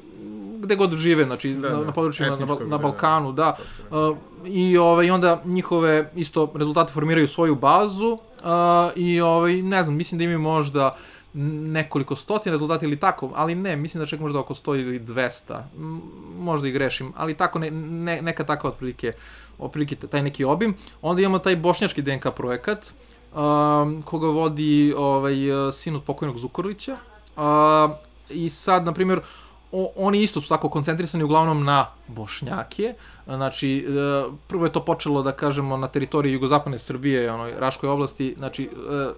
[0.59, 2.77] gde god žive, znači da, na, da, na područjima na, na da.
[2.77, 3.57] Balkanu, da.
[3.89, 9.95] Uh, I ovaj onda njihove isto rezultate formiraju svoju bazu uh, i ovaj ne znam,
[9.97, 10.95] mislim da imaju možda
[11.33, 15.61] nekoliko stotina rezultata ili tako, ali ne, mislim da čak možda oko 100 ili 200,
[16.39, 19.13] možda i grešim, ali tako ne, ne, neka takva otprilike,
[19.59, 20.75] otprilike taj neki obim.
[21.01, 22.85] Onda imamo taj bošnjački DNK projekat,
[23.33, 25.35] um, koga vodi ovaj,
[25.73, 26.97] sin od pokojnog Zukorlića,
[27.35, 27.43] uh,
[28.29, 29.21] i sad, na primjer,
[29.71, 32.93] o, oni isto su tako koncentrisani uglavnom na Bošnjake.
[33.25, 38.33] Znači, e, prvo je to počelo, da kažemo, na teritoriji jugozapadne Srbije, onoj Raškoj oblasti,
[38.37, 39.09] znači, e,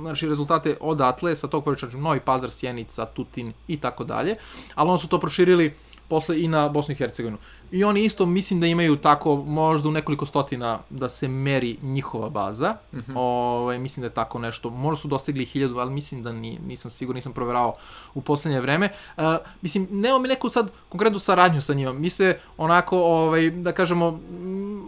[0.00, 4.36] znači rezultate odatle, sa tog područja, znači, Novi Pazar, Sjenica, Tutin i tako dalje,
[4.74, 5.74] ali oni su to proširili
[6.08, 7.38] posle i na Bosnu i Hercegovinu.
[7.70, 12.30] I oni isto mislim da imaju tako možda u nekoliko stotina da se meri njihova
[12.30, 12.76] baza.
[12.92, 13.12] Mm -hmm.
[13.16, 14.70] ovaj, mislim da je tako nešto.
[14.70, 17.76] Možda su dostigli hiljadu, ali mislim da ni, nisam siguran, nisam proverao
[18.14, 18.88] u poslednje vreme.
[19.16, 19.24] Uh,
[19.62, 21.92] mislim, nemamo mi neku sad konkretnu saradnju sa njima.
[21.92, 24.20] Mi se onako, ovaj, da kažemo,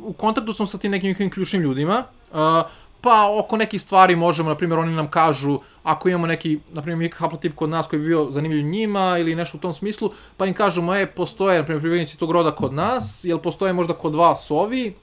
[0.03, 2.05] u kontaktu sam sa tim nekim njihovim ključnim ljudima.
[2.33, 2.39] Uh,
[3.01, 7.13] pa oko nekih stvari možemo, na primjer, oni nam kažu, ako imamo neki, na primjer,
[7.15, 10.55] haplotip kod nas koji bi bio zanimljiv njima ili nešto u tom smislu, pa im
[10.55, 14.51] kažemo, e, postoje, na primjer, privrednici tog roda kod nas, jel postoje možda kod vas
[14.51, 14.95] ovi,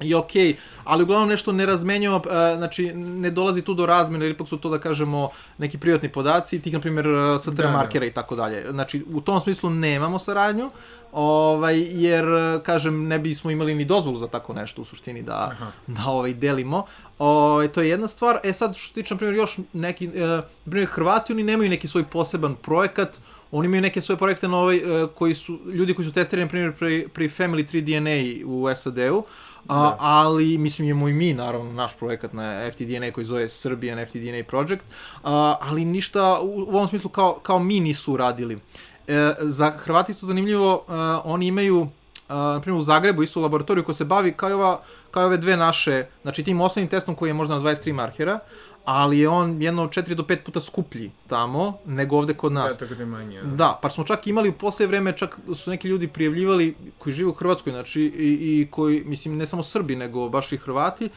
[0.00, 2.22] i okej, okay, ali uglavnom nešto ne razmenjujemo, uh,
[2.56, 6.62] znači ne dolazi tu do razmene, ili ipak su to da kažemo neki privatni podaci,
[6.62, 8.06] tih na primjer uh, sa da, markera da.
[8.06, 8.64] i tako dalje.
[8.70, 10.70] Znači u tom smislu nemamo saradnju,
[11.12, 12.24] ovaj, jer
[12.62, 15.66] kažem ne bismo imali ni dozvolu za tako nešto u suštini da, Aha.
[15.86, 16.84] da ovaj, delimo.
[17.18, 18.38] Ovaj, to je jedna stvar.
[18.44, 21.88] E sad što se tiče na primjer još neki, na primjer Hrvati, oni nemaju neki
[21.88, 23.18] svoj poseban projekat,
[23.50, 24.80] oni imaju neke svoje projekte na ovaj,
[25.14, 29.24] koji su, ljudi koji su testirani na primjer pri, pri Family 3 DNA u SAD-u,
[29.68, 29.96] A, da.
[29.98, 34.84] ali, mislim, imamo i mi, naravno, naš projekat na FTDNA koji zove Serbian FTDNA Project,
[35.24, 38.58] a, ali ništa u, u ovom smislu kao, kao mi nisu uradili.
[39.06, 41.88] E, za Hrvati su zanimljivo, a, oni imaju
[42.28, 45.56] Uh, na primjer u Zagrebu isto laboratoriju koja se bavi kao, ova, kao ove dve
[45.56, 48.38] naše, znači tim osnovnim testom koji je možda na 23 markera,
[48.84, 52.72] ali je on jedno 4 do 5 puta skuplji tamo nego ovde kod nas.
[52.72, 53.42] Da, tako da je manje.
[53.42, 53.48] Da.
[53.48, 57.30] da, pa smo čak imali u posle vreme, čak su neki ljudi prijavljivali koji žive
[57.30, 61.08] u Hrvatskoj, znači i, i koji, mislim, ne samo Srbi, nego baš i Hrvati,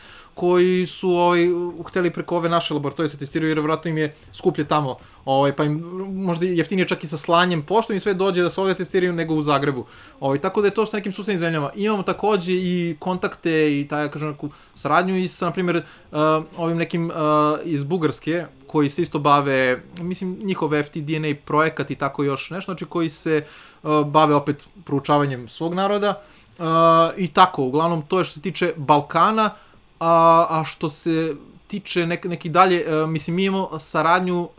[0.41, 1.47] koji su ovaj,
[1.87, 5.63] hteli preko ove naše laboratorije se testiraju, jer vratno im je skuplje tamo, ovaj, pa
[5.63, 5.77] im
[6.13, 9.35] možda jeftinije čak i sa slanjem pošto im sve dođe da se ovde testiraju nego
[9.35, 9.85] u Zagrebu.
[10.19, 11.69] Ovaj, tako da je to sa nekim susednim zemljama.
[11.75, 15.77] Imamo takođe i kontakte i taj, kažem, neku saradnju i sa, na primjer,
[16.11, 16.17] uh,
[16.57, 17.13] ovim nekim uh,
[17.63, 22.85] iz Bugarske, koji se isto bave, mislim, njihov FTDNA projekat i tako još nešto, znači
[22.85, 23.43] koji se
[23.83, 26.21] uh, bave opet proučavanjem svog naroda
[26.57, 26.65] uh,
[27.17, 29.51] i tako, uglavnom to je što se tiče Balkana,
[30.01, 31.35] a, a što se
[31.67, 34.49] tiče nek, neki dalje, uh, mislim, mi imamo saradnju, uh,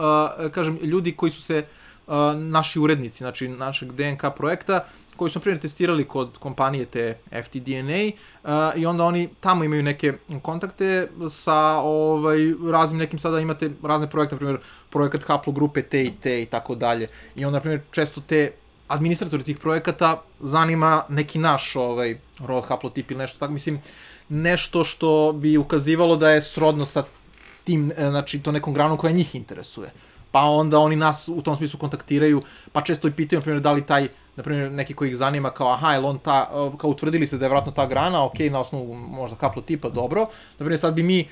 [0.50, 1.64] kažem, ljudi koji su se,
[2.06, 4.84] uh, naši urednici, znači našeg DNK projekta,
[5.16, 10.12] koji su, primjer, testirali kod kompanije te FTDNA uh, i onda oni tamo imaju neke
[10.42, 12.38] kontakte sa ovaj,
[12.72, 14.58] raznim nekim, sada imate razne projekte, na primjer,
[14.90, 17.08] projekat haplogrupe te i te i tako dalje.
[17.36, 18.52] I onda, na primjer, često te
[18.88, 23.52] administratori tih projekata zanima neki naš ovaj, rod haplotip ili nešto tako.
[23.52, 23.80] Mislim,
[24.28, 27.04] nešto što bi ukazivalo da je srodno sa
[27.64, 29.90] tim, e, znači, to nekom granom koja njih interesuje.
[30.30, 33.72] Pa onda oni nas u tom smislu kontaktiraju, pa često i pitaju, na primjer, da
[33.72, 36.90] li taj, na primjer, neki koji ih zanima, kao, aha, je on ta, e, kao
[36.90, 40.20] utvrdili se da je vratno ta grana, ok, na osnovu možda tipa, dobro.
[40.20, 41.26] Na primjer, sad bi mi, e,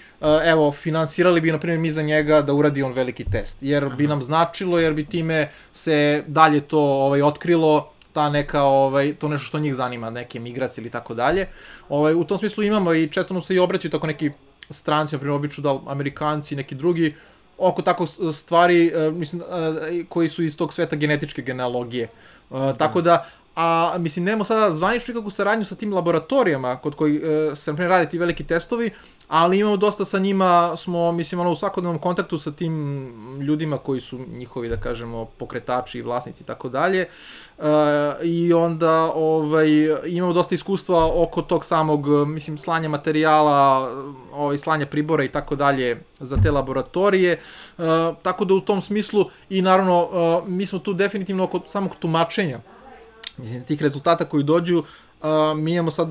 [0.45, 4.07] evo, finansirali bi, na primjer, mi za njega da uradi on veliki test, jer bi
[4.07, 9.47] nam značilo, jer bi time se dalje to ovaj, otkrilo, ta neka, ovaj, to nešto
[9.47, 11.49] što njih zanima, neke migracije ili tako dalje.
[11.89, 14.31] Ovaj, u tom smislu imamo i često nam se i obraćaju tako neki
[14.71, 17.15] stranci, na primjer, obično da Amerikanci i neki drugi,
[17.59, 22.09] oko tako stvari, uh, mislim, uh, koji su iz tog sveta genetičke genealogije.
[22.51, 22.73] Uh, da.
[22.73, 27.21] Tako da, a mislim, nemamo sada zvaničnu kakvu saradnju sa tim laboratorijama kod koji
[27.55, 28.91] se, na primjer, rade ti veliki testovi,
[29.31, 34.01] ali imamo dosta sa njima, smo, mislim, ono, u svakodnevnom kontaktu sa tim ljudima koji
[34.01, 37.07] su njihovi, da kažemo, pokretači i vlasnici i tako dalje.
[37.59, 37.65] Uh,
[38.23, 39.69] I onda ovaj,
[40.07, 43.91] imamo dosta iskustva oko tog samog, mislim, slanja materijala,
[44.33, 47.39] ovaj, slanja pribora i tako dalje za te laboratorije.
[47.79, 47.85] Uh,
[48.23, 52.61] tako da u tom smislu i naravno uh, mi smo tu definitivno oko samog tumačenja
[53.41, 54.83] mislim, tih rezultata koji dođu,
[55.57, 56.09] mi imamo sad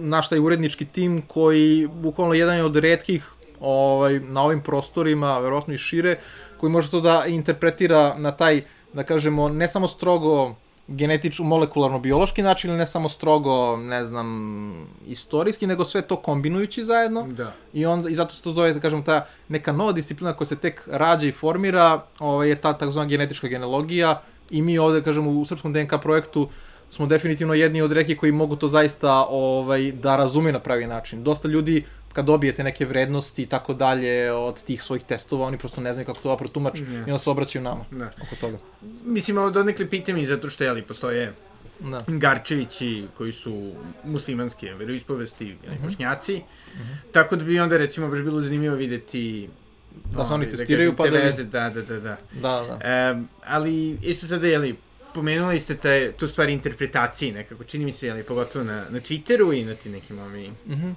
[0.00, 3.30] naš taj urednički tim koji bukvalno jedan je od redkih
[3.60, 6.16] ovaj, na ovim prostorima, verovatno i šire,
[6.60, 10.54] koji može to da interpretira na taj, da kažemo, ne samo strogo
[10.88, 17.22] genetičko, molekularno-biološki način, ili ne samo strogo, ne znam, istorijski, nego sve to kombinujući zajedno.
[17.22, 17.52] Da.
[17.72, 20.56] I, onda, I zato se to zove, da kažem, ta neka nova disciplina koja se
[20.56, 25.44] tek rađa i formira, ovaj, je ta takozvana genetička genealogija, i mi ovde, kažemo, u
[25.44, 26.48] srpskom DNK projektu
[26.90, 31.24] smo definitivno jedni od reki koji mogu to zaista ovaj, da razume na pravi način.
[31.24, 35.80] Dosta ljudi kad dobijete neke vrednosti i tako dalje od tih svojih testova, oni prosto
[35.80, 38.10] ne znaju kako to da protumače i onda se obraćaju nama Da.
[38.18, 38.58] oko toga.
[39.04, 41.32] Mislim, ovo donekle pitam i zato što, jeli, postoje
[41.80, 42.00] Da.
[42.08, 43.72] Garčevići koji su
[44.04, 45.84] muslimanske veroispovesti ili Mhm.
[45.84, 46.42] bošnjaci,
[47.12, 49.48] tako da bi onda recimo baš bilo zanimljivo videti
[50.06, 52.16] Da se oni ovaj, testiraju, kažem, pa da veze, da, da, da, da.
[52.32, 52.78] Da, da.
[52.82, 53.14] E,
[53.46, 54.76] ali isto sada, jeli,
[55.16, 59.52] pomenuli ste te, tu stvar interpretacije nekako, čini mi se, jeli, pogotovo na, na Twitteru
[59.52, 60.90] i na ti nekim ovim, Mhm.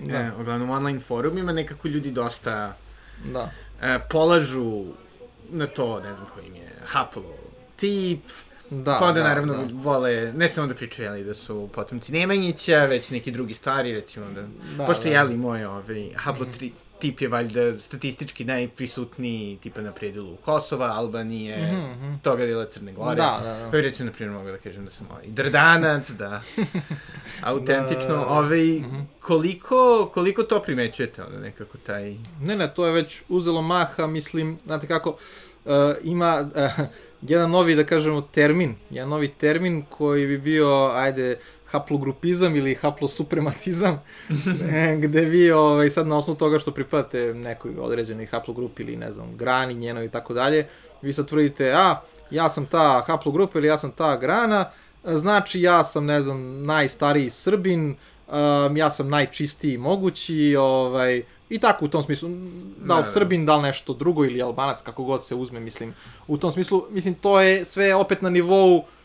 [0.00, 0.16] da.
[0.16, 2.76] e, uglavnom online forumima, nekako ljudi dosta
[3.26, 3.50] Da.
[3.82, 4.84] e, polažu
[5.50, 7.34] na to, ne znam ko im je, haplo
[7.76, 8.20] tip,
[8.70, 9.68] Da, pa onda da, naravno da.
[9.74, 14.26] vole, ne samo da pričaju, jeli, da su potomci Nemanjića, već neki drugi stvari, recimo
[14.28, 14.42] da,
[14.76, 15.08] Da, pošto da.
[15.10, 21.76] jeli moj ovaj, haplotri, tip je valjda statistički najprisutniji tipa na predelu Kosova, Albanije, Mhm,
[21.98, 22.14] mhm.
[22.18, 23.16] toga dela Crne Gore.
[23.16, 23.68] Da, da, da.
[23.68, 26.40] Bi recimo, na primjer, mogu da kažem da sam ovaj Drdanac, da,
[27.42, 28.26] autentično, Da.
[28.26, 29.00] ovaj, Mhm.
[29.20, 29.76] koliko,
[30.14, 32.14] koliko to primećujete, onda nekako taj...
[32.40, 35.10] Ne, ne, to je već uzelo maha, mislim, znate kako,
[35.64, 36.44] uh, ima
[36.78, 36.86] uh,
[37.22, 41.36] jedan novi, da kažemo, termin, jedan novi termin koji bi bio, ajde,
[41.70, 44.02] haplogrupizam ili haplosuprematizam,
[44.72, 49.12] e, gde vi ovaj, sad na osnovu toga što pripadate nekoj određenoj haplogrupi ili ne
[49.12, 50.66] znam, grani njenoj i tako dalje,
[51.02, 52.00] vi sad tvrdite, a,
[52.30, 54.70] ja sam ta haplogrupa ili ja sam ta grana,
[55.04, 57.96] znači ja sam, ne znam, najstariji Srbin,
[58.28, 62.28] um, ja sam najčistiji mogući, ovaj, i tako u tom smislu,
[62.84, 63.08] da li da.
[63.08, 65.94] Srbin, da li nešto drugo ili Albanac, kako god se uzme, mislim,
[66.26, 68.97] u tom smislu, mislim, to je sve opet na nivou Mm,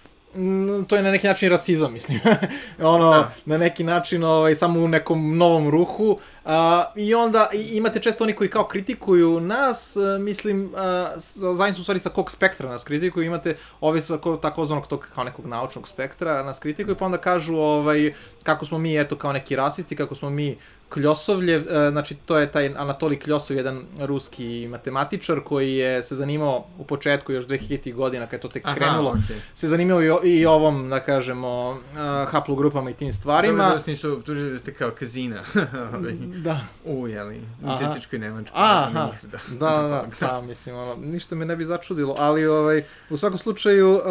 [0.84, 2.19] to je na neki način rasizam, mislim.
[2.80, 3.32] ono, Da.
[3.46, 6.17] na neki način, ovaj, samo u nekom novom ruhu.
[6.46, 11.76] A, I onda imate često oni koji kao kritikuju nas, a, mislim, a, sa- zajedno
[11.76, 15.24] su u stvari sa kog spektra nas kritikuju, imate ove sa ko- takozvanog tog kao
[15.24, 19.56] nekog naučnog spektra nas kritikuju, pa onda kažu ovaj, kako smo mi, eto, kao neki
[19.56, 20.58] rasisti, kako smo mi
[20.89, 26.65] Kljosovljev, e, znači to je taj Anatoli Kljosov, jedan ruski matematičar koji je se zanimao
[26.78, 29.36] u početku još 2000 godina kad je to tek Aha, krenulo, okej.
[29.54, 33.64] se zanimao i, ovom, da kažemo, uh, haplogrupama i tim Dobro stvarima.
[33.64, 35.44] da vas nisu optužili da ste kao kazina.
[35.96, 37.78] ovaj, Da, u, jeli, u Aha.
[37.78, 38.62] Cetičkoj Nemačkoj.
[38.64, 39.06] Aha.
[39.06, 42.84] njih, da, da, da, da, pa, mislim, ono, ništa me ne bi začudilo, ali, ovaj,
[43.10, 44.02] u svakom slučaju, uh,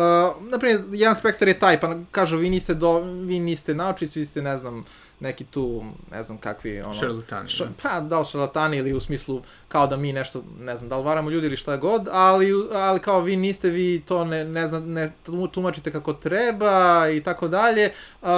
[0.50, 4.42] naprimjer, jedan spektar je taj, pa kažu, vi niste, do, vi niste naučici, vi ste,
[4.42, 4.84] ne znam,
[5.22, 6.94] neki tu, ne znam kakvi, ono...
[6.94, 7.48] Šarlatani.
[7.48, 10.96] Ša, pa, da li šarlatani ili u smislu kao da mi nešto, ne znam, da
[10.96, 14.66] li varamo ljudi ili šta god, ali, ali kao vi niste, vi to ne, ne,
[14.66, 15.12] znam, ne
[15.52, 17.92] tumačite kako treba i tako dalje.
[18.22, 18.28] Uh,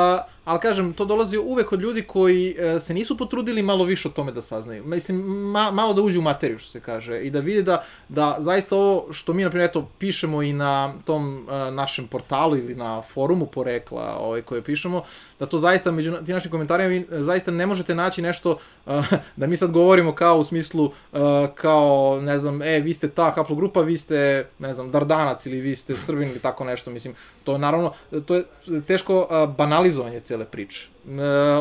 [0.45, 4.11] ali kažem, to dolazi uvek od ljudi koji uh, se nisu potrudili malo više o
[4.11, 4.85] tome da saznaju.
[4.85, 8.37] Mislim, ma, malo da uđu u materiju, što se kaže, i da vide da, da
[8.39, 12.75] zaista ovo što mi, na primjer, eto, pišemo i na tom uh, našem portalu ili
[12.75, 15.03] na forumu porekla ovaj, koje pišemo,
[15.39, 19.05] da to zaista među tim našim komentarima vi e, zaista ne možete naći nešto uh,
[19.37, 21.21] da mi sad govorimo kao u smislu uh,
[21.55, 25.77] kao, ne znam, e, vi ste ta haplogrupa, vi ste, ne znam, Dardanac ili vi
[25.77, 27.93] ste Srbin ili tako nešto, mislim, to naravno,
[28.27, 28.45] to je
[28.87, 30.89] teško uh, banalizovanje cele priče.
[31.05, 31.13] Uh,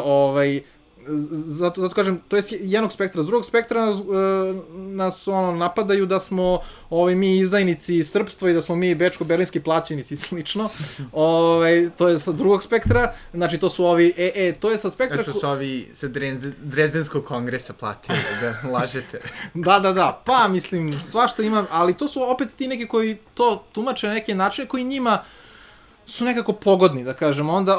[0.06, 0.62] ovaj,
[1.08, 3.24] zato, zato kažem, to je jednog spektra.
[3.24, 4.04] S drugog spektra nas, e,
[4.74, 6.60] nas ono, napadaju da smo
[6.90, 10.70] ovaj, mi izdajnici srpstva i da smo mi bečko-berlinski plaćenici i slično.
[11.12, 13.14] ovaj, to je sa drugog spektra.
[13.34, 15.18] Znači, to su ovi, e, e, to je sa spektra...
[15.18, 19.20] Da su se ovi sa Drezde- Drezdenskog kongresa platili da lažete.
[19.54, 23.64] Da, da, da, pa mislim, svašta ima, ali to su opet ti neki koji to
[23.72, 25.24] tumače na neke načine koji njima
[26.06, 27.78] su nekako pogodni, da kažem, onda,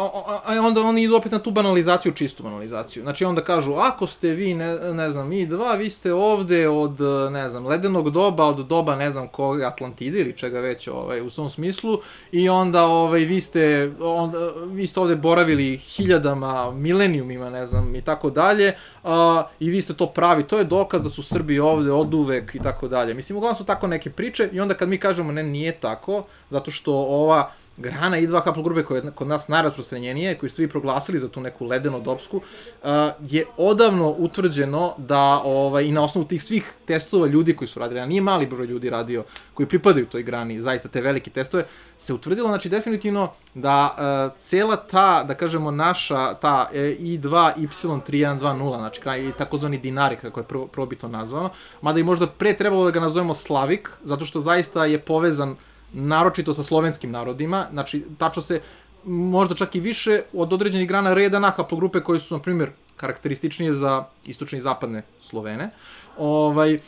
[0.67, 3.03] onda oni idu opet na tu banalizaciju, čistu banalizaciju.
[3.03, 7.01] Znači onda kažu, ako ste vi, ne, ne znam, mi dva, vi ste ovde od,
[7.31, 11.31] ne znam, ledenog doba, od doba, ne znam, koga, Atlantide ili čega već, ovaj, u
[11.31, 11.99] svom smislu,
[12.33, 18.03] i onda, ovaj, vi ste, onda, vi ste ovde boravili hiljadama, milenijumima, ne znam, i
[18.03, 21.93] tako dalje, a, i vi ste to pravi, to je dokaz da su Srbi ovde
[21.93, 23.15] od uvek i tako dalje.
[23.15, 26.71] Mislim, uglavnom su tako neke priče i onda kad mi kažemo ne, nije tako, zato
[26.71, 31.19] što ova grana i dva haplogrupe koje je kod nas najrasprostranjenije, koji ste vi proglasili
[31.19, 36.73] za tu neku ledeno-dopsku, uh, je odavno utvrđeno da ovaj, i na osnovu tih svih
[36.85, 40.61] testova ljudi koji su radili, a nije mali broj ljudi radio, koji pripadaju toj grani,
[40.61, 41.65] zaista te velike testove,
[41.99, 48.79] se utvrdilo, znači definitivno da uh, cela ta, da kažemo, naša, ta uh, I2, Y3120,
[48.79, 51.51] znači kraj, takozvani dinarik, kako je prvo, probito nazvano,
[51.83, 55.57] mada i možda pre trebalo da ga nazovemo Slavik, zato što zaista je povezan
[55.95, 58.61] naročito sa slovenskim narodima, znači tačno se
[59.05, 63.75] možda čak i više od određenih grana reda na haplogrupe koji su, na primjer, karakterističnije
[63.75, 65.71] za istočne i zapadne Slovene.
[66.19, 66.81] Ovaj,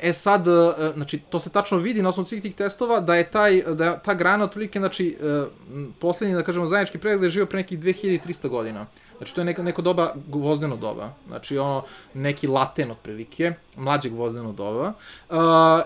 [0.00, 3.30] e sad, e, znači, to se tačno vidi na osnovu svih tih testova, da je
[3.30, 5.44] taj, da je ta grana otprilike, znači, e,
[5.98, 8.86] poslednji, da kažemo, zajednički pregled je živio pre nekih 2300 godina.
[9.16, 11.12] Znači, to je neko, neko doba, gvozdeno doba.
[11.26, 14.92] Znači, ono, neki laten otprilike, mlađe gvozdeno doba.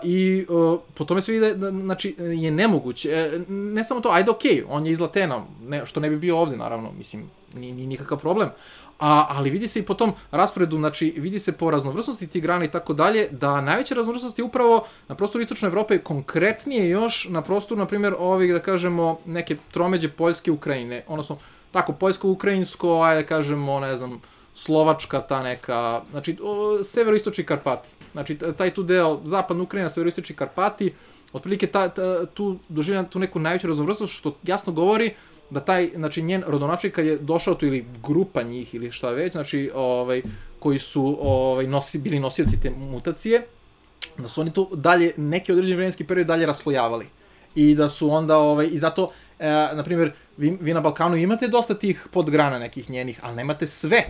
[0.03, 0.47] I
[0.95, 3.11] po tome se vidi da, znači, je nemoguće.
[3.11, 6.17] E, ne samo to, ajde okej, okay, on je iz latena, ne, što ne bi
[6.17, 8.49] bio ovde, naravno, mislim, ni, ni nikakav problem.
[8.99, 12.65] A, ali vidi se i po tom rasporedu, znači vidi se po raznovrsnosti tih grana
[12.65, 17.43] i tako dalje, da najveća raznovrsnost je upravo na prostoru Istočne Evrope, konkretnije još na
[17.43, 21.39] prostoru, na primjer, ovih, da kažemo, neke tromeđe Poljske Ukrajine, odnosno
[21.71, 24.21] tako, poljsko-ukrajinsko, ajde da kažemo, ne znam,
[24.55, 26.37] Slovačka, ta neka, znači,
[26.83, 27.89] severoistočni Karpati.
[28.13, 30.95] Znači, taj tu deo, zapadna Ukrajina, severoistočni Karpati,
[31.33, 35.15] otprilike ta, ta, tu doživlja tu neku najveću raznovrstnost, što jasno govori
[35.51, 39.33] da taj, znači, njen rodonačnik kad je došao tu ili grupa njih ili šta već,
[39.33, 40.23] znači, ovaj,
[40.59, 43.47] koji su ovaj, nosi, bili nosioci te mutacije,
[44.19, 47.07] da su oni tu dalje, neki određeni vremenski period dalje raslojavali.
[47.55, 51.49] I da su onda, ovaj, i zato, e, na primjer, vi, vi na Balkanu imate
[51.49, 54.05] dosta tih podgrana nekih njenih, ali nemate sve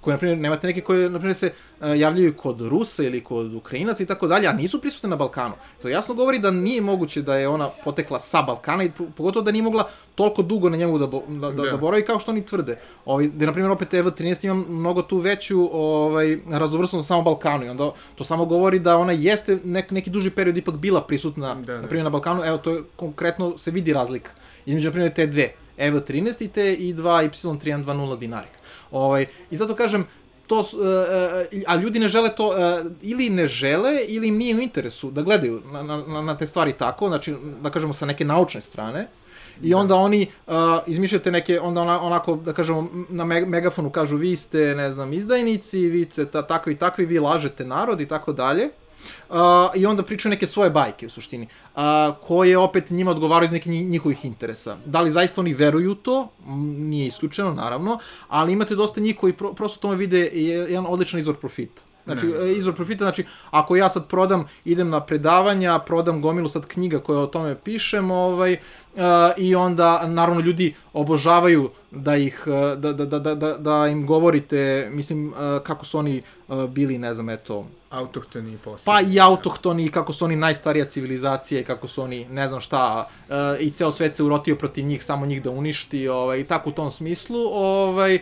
[0.00, 3.54] koje, na primjer, nemate neke koje, na primjer, se uh, javljaju kod Rusa ili kod
[3.54, 5.54] Ukrajinaca i tako dalje, a nisu prisutne na Balkanu.
[5.82, 9.52] To jasno govori da nije moguće da je ona potekla sa Balkana i pogotovo da
[9.52, 12.46] nije mogla toliko dugo na njemu da, bo, da, da, da boravi kao što oni
[12.46, 12.78] tvrde.
[13.04, 17.24] Ovaj, da, na primjer, opet Eva 13 ima mnogo tu veću ovaj, razvrstnost na samom
[17.24, 21.00] Balkanu i onda to samo govori da ona jeste nek, neki duži period ipak bila
[21.00, 21.80] prisutna, da, da.
[21.80, 22.44] na primjer, na Balkanu.
[22.44, 24.30] Evo, to je konkretno se vidi razlika
[24.66, 25.52] između, na primjer, te dve.
[25.78, 28.57] Eva 13 i te i 2 Y3120 dinarik.
[28.90, 30.06] Ovaj, I zato kažem,
[30.46, 30.66] to, uh,
[31.66, 35.22] a ljudi ne žele to, uh, ili ne žele, ili im nije u interesu da
[35.22, 39.08] gledaju na, na, na te stvari tako, znači, da kažemo, sa neke naučne strane,
[39.62, 40.00] I onda da.
[40.00, 40.54] oni uh,
[40.86, 45.12] izmišljate neke, onda ona, onako, da kažemo, na me, megafonu kažu vi ste, ne znam,
[45.12, 48.68] izdajnici, vi ste ta, takvi i takvi, vi lažete narod i tako dalje.
[49.28, 49.36] Uh,
[49.74, 51.82] I onda pričaju neke svoje bajke u suštini, uh,
[52.20, 54.76] koje opet njima odgovaraju iz nekih njihovih interesa.
[54.84, 56.28] Da li zaista oni veruju to?
[56.76, 60.30] Nije isključeno, naravno, ali imate dosta njih koji pro, prosto tome vide
[60.68, 61.82] jedan odličan izvor profita.
[62.04, 62.52] Znači, ne.
[62.52, 67.18] izvor profita, znači, ako ja sad prodam, idem na predavanja, prodam gomilu sad knjiga koje
[67.18, 69.00] o tome pišem, ovaj, uh,
[69.36, 72.42] i onda, naravno, ljudi obožavaju da ih,
[72.76, 77.14] da, da, da, da, da im govorite, mislim, uh, kako su oni uh, bili, ne
[77.14, 78.92] znam, eto, autohtoni posebno.
[78.92, 83.08] Pa i autohtoni, kako su oni najstarija civilizacija i kako su oni, ne znam šta,
[83.28, 86.70] uh, i ceo svet se urotio protiv njih, samo njih da uništi, ovaj, i tako
[86.70, 88.20] u tom smislu, ovaj, uh,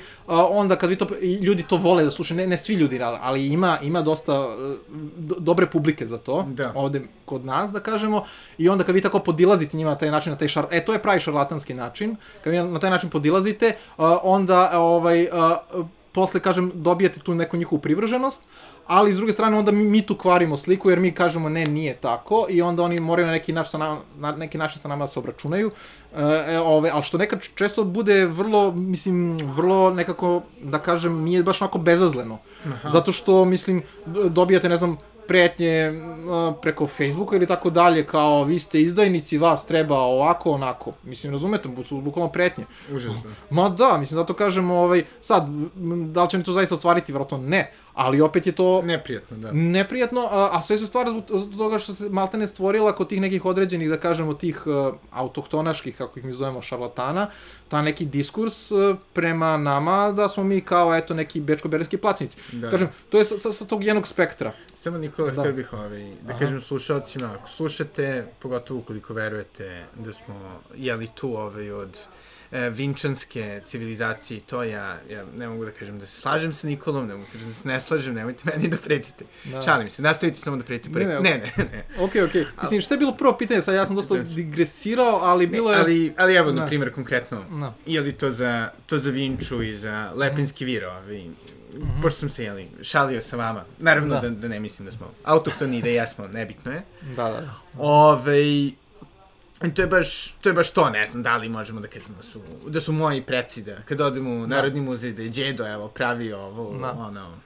[0.50, 1.06] onda kad vi to,
[1.40, 4.76] ljudi to vole da slušaju, ne, ne svi ljudi, ali ima, ima dosta uh,
[5.16, 6.72] do, dobre publike za to, da.
[6.74, 8.24] ovde kod nas, da kažemo,
[8.58, 10.92] i onda kad vi tako podilazite njima na taj način, na taj šar, e, to
[10.92, 13.76] je pravi šarlatanski način, kad vi na taj način podilazite,
[14.22, 15.28] onda, ovaj,
[16.16, 18.44] posle, kažem, dobijate tu neku njihovu privrženost,
[18.86, 21.94] ali s druge strane onda mi, mi tu kvarimo sliku jer mi kažemo ne, nije
[21.94, 25.04] tako i onda oni moraju na neki način sa nama, na neki način sa nama
[25.04, 25.70] da se obračunaju.
[26.16, 31.60] E, ove, ali što nekad često bude vrlo, mislim, vrlo nekako, da kažem, nije baš
[31.62, 32.38] onako bezazleno.
[32.66, 32.88] Aha.
[32.88, 34.96] Zato što, mislim, dobijate, ne znam,
[35.28, 35.92] pretnje
[36.62, 40.92] preko Facebooka ili tako dalje, kao vi ste izdajnici, vas treba ovako, onako.
[41.02, 42.64] Mislim, razumete, su bukvalno pretnje.
[42.92, 43.22] Užasno.
[43.50, 45.48] Ma da, mislim, zato kažemo, ovaj, sad,
[46.12, 49.52] da li će oni to zaista ostvariti, vjerojatno ne, ali opet je to Neprijatno, da.
[49.52, 53.44] neprijatno, a, a sve su stvari zbog toga što se maltene stvorila kod tih nekih
[53.44, 57.30] određenih, da kažemo, tih uh, autohtonaških, kako ih mi zovemo, šarlatana,
[57.68, 62.38] ta neki diskurs uh, prema nama da smo mi kao, eto, neki bečko-berenski plaćnici.
[62.52, 62.70] Da.
[62.70, 64.52] Kažem, to je sa, sa, sa tog jednog spektra.
[64.74, 65.40] Samo Nikola, Da.
[65.40, 66.38] htio bih ovaj, da Aha.
[66.38, 71.98] kažem slušalcima, ako slušate, pogotovo ukoliko verujete da smo jeli tu ovaj, od
[72.70, 77.06] vinčanske civilizacije i to ja, ja ne mogu da kažem da se slažem sa Nikolom,
[77.06, 79.24] ne mogu da kažem da se ne slažem, nemojte meni da pretite.
[79.44, 79.62] Da.
[79.62, 80.98] Šalim se, nastavite samo da pretite.
[80.98, 81.86] Ne, Ne, ne, ne.
[81.98, 82.44] Okej, okej.
[82.62, 83.62] Mislim, šta je bilo prvo pitanje?
[83.62, 85.78] Sad ja sam dosta digresirao, ali bilo je...
[85.80, 86.60] ali, ali evo, Da.
[86.60, 87.74] na primjer, konkretno, Da.
[87.86, 91.24] je li to za, to za Vinču i za Lepinski viro, ovaj,
[92.02, 94.20] pošto sam se, jeli, šalio sa vama, naravno Da.
[94.20, 94.30] da.
[94.30, 96.82] da, ne mislim da smo autohtoni, da jesmo, nebitno je.
[97.16, 97.54] Da, da.
[97.78, 98.74] Ove, i
[99.74, 102.22] to je baš, to je baš to, ne znam da li možemo da kažemo da
[102.22, 105.88] su, da su moji preci da, kad odemo u Narodni muzej, da je Đedo, evo,
[105.88, 106.90] pravio ovo, Da.
[106.92, 107.36] ono,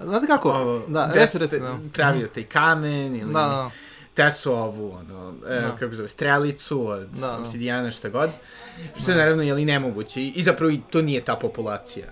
[0.00, 0.50] Znate kako?
[0.50, 1.78] ovo, da, resi, resi, da.
[1.92, 3.70] pravio taj kamen, ili Da, da.
[4.14, 5.76] Tesovu, ono, e, Da.
[5.76, 7.38] kako zove, strelicu od Da, da.
[7.38, 8.30] obsidijana, šta god,
[9.02, 12.06] što je naravno, jeli, nemoguće, i, i zapravo i to nije ta populacija.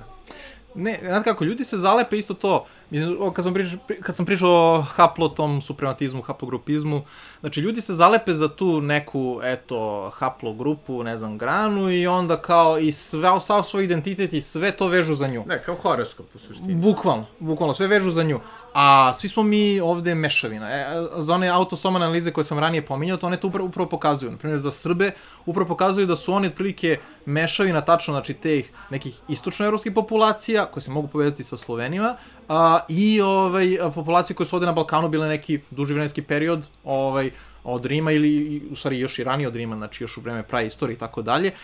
[0.77, 2.67] Ne, znate kako, ljudi se zalepe isto to.
[2.91, 7.03] Mislim, kad, sam pričao, kad sam pričao o haplotom suprematizmu, haplogrupizmu,
[7.41, 12.79] znači ljudi se zalepe za tu neku, eto, haplogrupu, ne znam, granu i onda kao
[12.79, 15.45] i sve, sav svoj identitet i sve to vežu za nju.
[15.47, 16.75] Da, kao horoskop u suštini.
[16.75, 18.41] Bukvalno, bukvalno, sve vežu za nju.
[18.79, 20.71] A svi smo mi ovde mešavina.
[20.71, 24.31] E, za one autosomane analize koje sam ranije pominjao, to one to upravo, upravo pokazuju.
[24.31, 25.13] Naprimjer, za Srbe
[25.47, 30.91] upravo pokazuju da su oni otprilike mešavina, tačno, znači, teh nekih istočnoevropskih populacija, koje se
[30.91, 32.17] mogu povezati sa Slovenima,
[32.49, 37.31] a, i ovaj, populacije koje su ovde na Balkanu bile neki duži vremenski period, ovaj,
[37.67, 40.95] od Rima ili u stvari još i ranije od Rima, znači još u vreme praistorije
[40.95, 41.55] i tako dalje, e,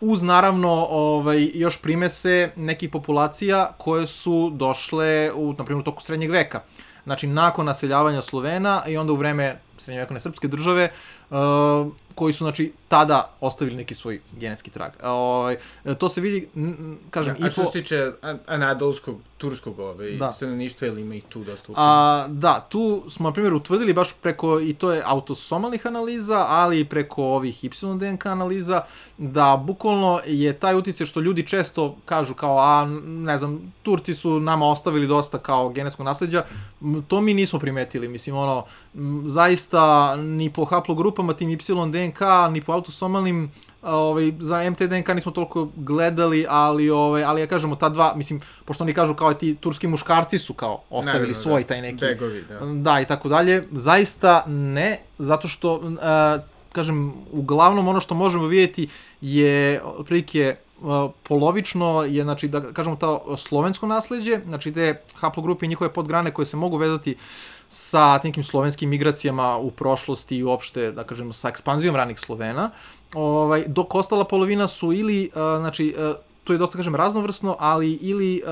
[0.00, 6.02] uz naravno ovaj, još primese nekih populacija koje su došle u, na primjer, u toku
[6.02, 6.60] srednjeg veka.
[7.04, 10.90] Znači, nakon naseljavanja Slovena i onda u vreme srednjevekovne srpske države,
[11.30, 14.92] uh, koji su, znači, tada ostavili neki svoj genetski trag.
[15.02, 15.56] Ovaj,
[15.98, 16.48] to se vidi,
[17.10, 17.72] kažem, Da, a i što po...
[17.72, 20.32] se tiče an- anadolskog, turskog ovaj, Da.
[20.32, 24.60] stanovništva, ili ima i tu dosta A, da, tu smo, na primjer, utvrdili baš preko,
[24.60, 28.82] i to je autosomalnih analiza, ali i preko ovih Y DNK analiza,
[29.18, 34.40] da bukvalno je taj utjecaj što ljudi često kažu kao, a, ne znam, Turci su
[34.40, 36.44] nama ostavili dosta kao genetskog nasledđa,
[36.82, 38.64] m, to mi nismo primetili, mislim, ono,
[39.24, 40.64] zaista ni po
[41.20, 43.50] haplogrupama, tim Y DNK, ni po autosomalnim,
[43.82, 48.84] ovaj, za MTDNK nismo toliko gledali, ali, ovaj, ali ja kažemo, ta dva, mislim, pošto
[48.84, 51.68] oni kažu kao ti turski muškarci su kao ostavili Naravno, svoj da.
[51.68, 52.60] taj neki Begovi, da.
[52.60, 56.42] da i tako dalje, zaista ne, zato što, uh,
[56.72, 58.88] kažem, uglavnom ono što možemo vidjeti
[59.20, 60.56] je otprilike
[61.22, 66.46] polovično je, znači, da kažemo, ta slovensko nasledđe, znači te haplogrupe i njihove podgrane koje
[66.46, 67.16] se mogu vezati
[67.68, 72.70] sa nekim slovenskim migracijama u prošlosti i uopšte, da kažem, sa ekspanzijom ranih Slovena,
[73.14, 75.94] ovaj, dok ostala polovina su ili, znači,
[76.50, 78.50] to je dosta, kažem, raznovrsno, ali ili uh,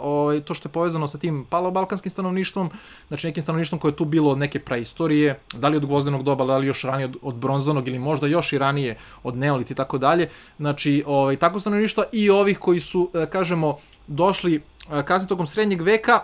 [0.00, 2.70] ovaj, to što je povezano sa tim palo-balkanskim stanovništvom,
[3.08, 6.44] znači nekim stanovništvom koje je tu bilo od neke praistorije, da li od gvozdenog doba,
[6.44, 9.76] da li još ranije od, od bronzanog ili možda još i ranije od neolita i
[9.76, 10.28] tako dalje.
[10.58, 13.76] Znači, ovaj, tako stanovništva i ovih koji su, eh, kažemo,
[14.06, 16.20] došli eh, kasnije tokom srednjeg veka,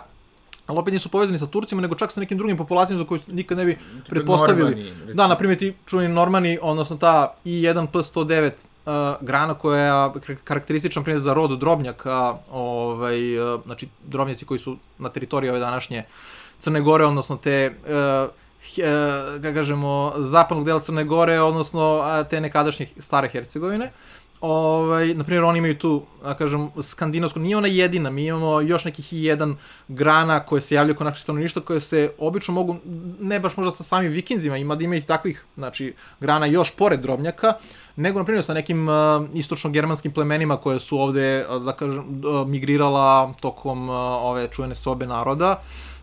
[0.67, 3.57] ali opet nisu povezani sa Turcima, nego čak sa nekim drugim populacijama za koje nikad
[3.57, 3.77] ne bi
[4.09, 4.75] pretpostavili.
[4.75, 5.13] Normani.
[5.13, 8.51] Da, na primjer ti čuveni Normani, odnosno ta I1P109
[8.85, 14.59] uh, grana koja je kar- karakteristična primjer za rod drobnjaka, ovaj, uh, znači drobnjaci koji
[14.59, 16.03] su na teritoriji ove današnje
[16.59, 18.29] Crne Gore, odnosno te uh,
[18.77, 23.91] uh, kako kažemo, zapadnog dela Crne Gore, odnosno te nekadašnje stare Hercegovine.
[24.41, 28.85] Ovaj, na primjer, oni imaju tu, da kažem, skandinavsku, nije ona jedina, mi imamo još
[28.85, 29.55] nekih i jedan
[29.87, 32.75] grana koje se javljaju kod naših stanovništva, koje se obično mogu,
[33.19, 36.99] ne baš možda sa samim vikinzima, ima da ima ih takvih, znači, grana još pored
[36.99, 37.53] drobnjaka,
[37.95, 38.93] nego, na primjer, sa nekim uh,
[39.33, 45.07] istočno-germanskim plemenima koje su ovde, uh, da kažem, uh, migrirala tokom uh, ove čuvene sobe
[45.07, 45.94] naroda, Uh,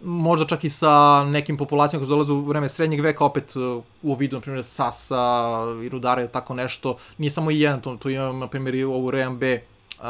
[0.00, 3.56] možda čak i sa nekim populacijama koje dolaze u vreme srednjeg veka, opet
[4.02, 6.96] u vidu, na primjer, Sasa i Rudara ili tako nešto.
[7.18, 9.50] Nije samo i jedan, tu, tu imam, na primjer, i ovu RMB, uh,
[10.00, 10.06] uh,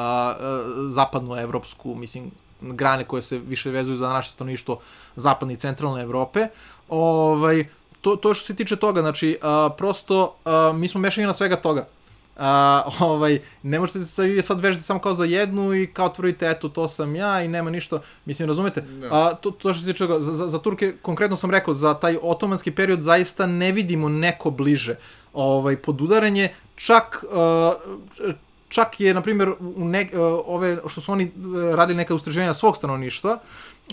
[0.89, 4.79] zapadnu evropsku, mislim, grane koje se više vezuju za naše stanovništvo
[5.17, 6.49] zapadne i centralne Evrope.
[6.89, 7.65] Ovaj,
[8.01, 11.57] to, to što se tiče toga, znači, uh, prosto, uh, mi smo mešani na svega
[11.57, 11.87] toga.
[12.37, 12.43] Uh,
[13.01, 16.69] ovaj, ne možete se vi sad vežete samo kao za jednu i kao tvrdite, eto,
[16.69, 18.81] to sam ja i nema ništa, mislim, razumete?
[18.81, 19.09] Da.
[19.13, 22.17] A, to, to što se tiče za, za, za Turke, konkretno sam rekao, za taj
[22.23, 24.97] otomanski period zaista ne vidimo neko bliže
[25.33, 27.73] ovaj, podudaranje, čak uh,
[28.69, 30.09] čak je, na primjer, u ne,
[30.47, 31.33] ove, što su oni
[31.75, 33.39] radili neka ustraživanja svog stanovništva,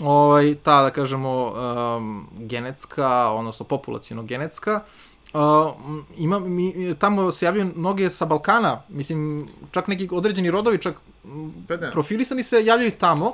[0.02, 1.54] ovaj, ta, da kažemo,
[1.96, 5.13] um, genetska, odnosno populacijno genetska, Uh,
[6.16, 10.94] ima, mi, tamo se javljaju mnoge sa Balkana, mislim, čak neki određeni rodovi, čak
[11.68, 11.90] pa da.
[11.90, 13.32] profilisani se javljaju tamo,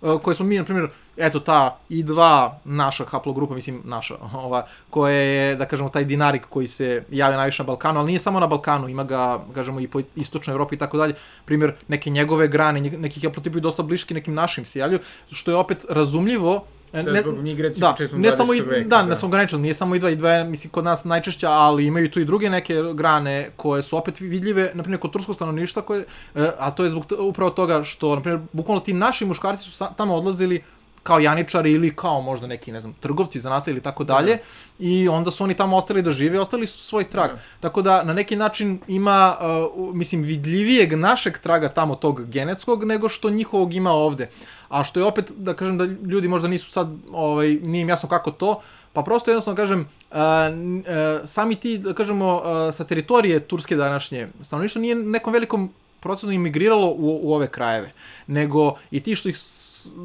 [0.00, 5.14] uh, koje smo mi, na primjer, eto ta I2 naša haplogrupa, mislim naša, ova, koja
[5.14, 8.46] je, da kažemo, taj dinarik koji se javlja najviše na Balkanu, ali nije samo na
[8.46, 11.14] Balkanu, ima ga, kažemo, i po istočnoj Evropi i tako dalje.
[11.44, 15.86] Primjer, neke njegove grane, nekih haplotipi dosta bliški nekim našim se javljaju, što je opet
[15.88, 19.74] razumljivo, Ne, zbog migracije da, ne samo i, veka, da, da, ne samo granično, nije
[19.74, 22.82] samo i dva i dva, mislim, kod nas najčešća, ali imaju tu i druge neke
[22.94, 26.90] grane koje su opet vidljive, na primjer, kod turskog stanovništva, koje, e, a to je
[26.90, 30.62] zbog upravo toga što, na primjer, bukvalno ti naši muškarci su tamo odlazili
[31.02, 34.36] kao janičari ili kao možda neki, ne znam, trgovci, zanatlji ili tako dalje.
[34.36, 34.42] Da.
[34.78, 37.30] I onda su oni tamo ostali da žive, ostali su svoj trag.
[37.30, 37.38] Da.
[37.60, 39.36] Tako da na neki način ima,
[39.76, 44.28] uh, mislim, vidljivijeg našeg traga tamo tog genetskog nego što njihovog ima ovde.
[44.68, 48.08] A što je opet, da kažem da ljudi možda nisu sad, ovaj, nije im jasno
[48.08, 48.60] kako to,
[48.92, 54.28] Pa prosto jednostavno kažem, uh, uh, sami ti, da kažemo, uh, sa teritorije Turske današnje
[54.42, 57.92] stanovništvo nije nekom velikom procenu imigriralo u, u ove krajeve,
[58.26, 59.38] nego i ti što ih,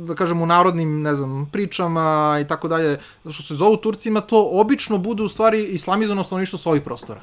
[0.08, 4.50] da kažem, u narodnim, ne znam, pričama i tako dalje, što se zovu Turcima, to
[4.52, 7.22] obično bude u stvari islamizano stanovništvo s ovih prostora.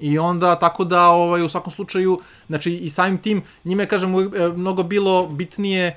[0.00, 4.48] I onda, tako da, ovaj, u svakom slučaju, znači, i samim tim, njime, kažem, e,
[4.56, 5.96] mnogo bilo bitnije e,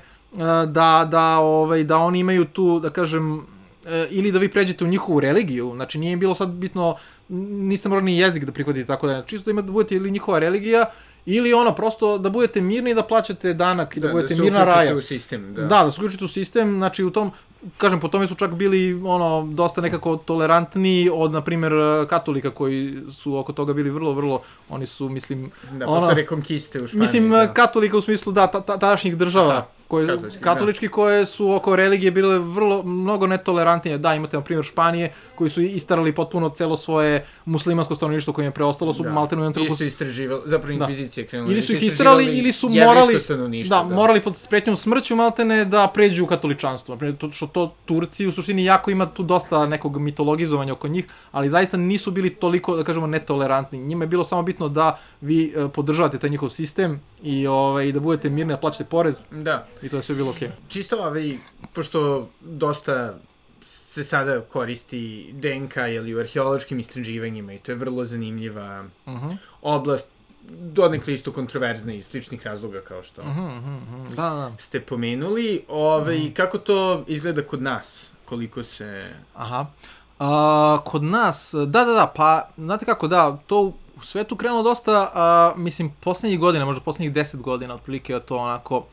[0.66, 3.46] da, da, ovaj, da oni imaju tu, da kažem,
[3.86, 6.96] e, ili da vi pređete u njihovu religiju, znači nije bilo sad bitno,
[7.28, 10.84] niste morali ni jezik da prihvatite, tako da, čisto imate da budete ili njihova religija,
[11.26, 14.42] Ili ono, prosto da budete mirni i da plaćate danak i da, da budete da
[14.42, 14.90] mirna raja.
[14.90, 15.62] Da, u sistem, da.
[15.62, 17.30] Da, da se uključite u sistem, znači u tom,
[17.78, 21.72] kažem, po tome su čak bili ono, dosta nekako tolerantni od, na primjer,
[22.08, 25.50] katolika koji su oko toga bili vrlo, vrlo, oni su, mislim...
[25.72, 27.00] Da, ono, posle rekonkiste u Španiji.
[27.00, 27.52] Mislim, da.
[27.54, 29.54] katolika u smislu, da, ta, ta, tadašnjih država.
[29.54, 30.92] Aha koje, katolički, katolički da.
[30.92, 33.98] koje su oko religije bile vrlo, mnogo netolerantnije.
[33.98, 38.50] Da, imate na primjer Španije, koji su istarali potpuno celo svoje muslimansko stanovništvo koje je
[38.50, 39.12] preostalo, su da.
[39.12, 39.74] maltenu jednom trenutku...
[39.74, 40.84] Isto istraživali, zapravo da.
[40.84, 41.52] inkvizicije krenuli.
[41.52, 43.18] Ili su ih istarali, ili su morali,
[43.68, 46.94] da, da, morali pod spretnjom smrću maltene da pređu u katoličanstvo.
[46.94, 51.04] Naprimjer, to, što to Turci u suštini jako ima tu dosta nekog mitologizovanja oko njih,
[51.32, 53.78] ali zaista nisu bili toliko, da kažemo, netolerantni.
[53.78, 58.00] Njima je bilo samo bitno da vi e, podržavate taj njihov sistem i ovaj, da
[58.00, 59.24] budete mirni, da plaćate porez.
[59.30, 59.66] Da.
[59.82, 60.48] I to je sve bilo okej.
[60.48, 60.52] Okay.
[60.68, 61.38] Čisto ovaj,
[61.72, 63.14] pošto dosta
[63.64, 69.26] se sada koristi DNK ili u arheološkim istraživanjima i to je vrlo zanimljiva uh mhm.
[69.26, 69.36] -huh.
[69.62, 70.06] oblast
[70.50, 74.08] donekle isto kontroverzna iz sličnih razloga kao što uh -huh, uh -huh.
[74.08, 74.52] Da, da.
[74.58, 75.64] ste pomenuli.
[75.68, 76.34] Ovaj, uh -huh.
[76.34, 78.10] Kako to izgleda kod nas?
[78.24, 79.10] Koliko se...
[79.34, 79.66] Aha.
[80.18, 85.10] A, kod nas, da, da, da, pa, znate kako, da, to u svetu krenulo dosta,
[85.14, 88.84] a, mislim, poslednjih godina, možda poslednjih deset godina, otprilike je to onako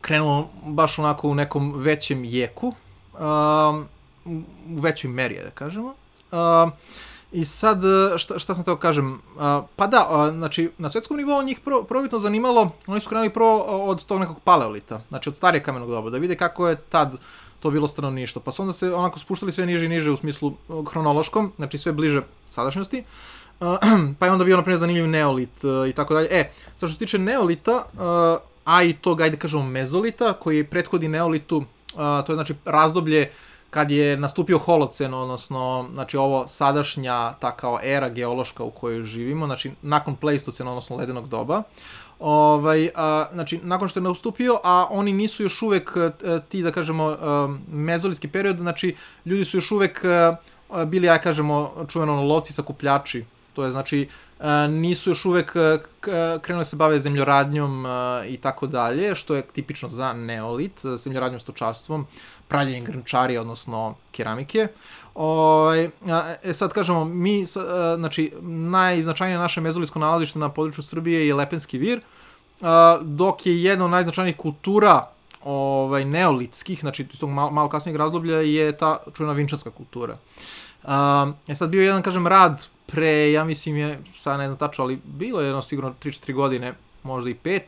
[0.00, 2.74] krenulo baš onako u nekom većem jeku,
[3.18, 3.82] a,
[4.26, 5.94] u većoj meri, da kažemo.
[6.32, 6.70] A,
[7.32, 7.82] I sad,
[8.16, 11.82] šta, šta sam teo kažem, a, pa da, a, znači, na svetskom nivou njih prvo,
[11.82, 16.10] prvobitno zanimalo, oni su krenuli prvo od tog nekog paleolita, znači od starije kamenog doba,
[16.10, 17.18] da vide kako je tad
[17.60, 18.42] to bilo stanovništvo.
[18.42, 20.52] Pa su onda se onako spuštali sve niže i niže u smislu
[20.90, 23.04] hronološkom, znači sve bliže sadašnjosti.
[24.18, 26.28] pa je onda bio, na primjer, zanimljiv neolit uh, i tako dalje.
[26.30, 31.08] E, sa što se tiče neolita, uh, a i tog, ajde kažemo, mezolita, koji prethodi
[31.08, 31.64] neolitu, uh,
[31.96, 33.30] to je znači razdoblje
[33.70, 39.46] kad je nastupio holocen, odnosno, znači ovo sadašnja ta kao era geološka u kojoj živimo,
[39.46, 41.62] znači nakon pleistocena, odnosno ledenog doba,
[42.18, 45.96] ovaj, a, znači nakon što je nastupio, a oni nisu još uvek
[46.48, 47.16] ti, da kažemo,
[47.72, 50.04] mezolitski period, znači ljudi su još uvek
[50.86, 53.24] bili, ja kažemo, čuveno lovci sakupljači,
[53.56, 54.08] To je znači
[54.40, 55.78] e, nisu još uvek e,
[56.42, 57.88] krenuli da se bave zemljoradnjom e,
[58.28, 62.06] i tako dalje, što je tipično za neolit, zemljoradnjom stočarstvom,
[62.48, 64.68] pravljenjem grnčari, odnosno keramike.
[65.14, 65.88] Ovaj,
[66.42, 67.44] e sad kažemo, mi,
[67.96, 72.00] znači, najznačajnije naše mezolitsko nalazište na području Srbije je Lepenski vir,
[73.00, 75.08] dok je jedna od najznačajnijih kultura
[75.44, 80.18] ovaj, neolitskih, znači iz tog malo, malo kasnijeg razdoblja, je ta čujena vinčanska kultura.
[81.46, 84.98] Je sad bio jedan, kažem, rad pre, ja mislim je, sad ne znam tačno, ali
[85.04, 87.60] bilo je jedno sigurno 3-4 godine, možda i 5,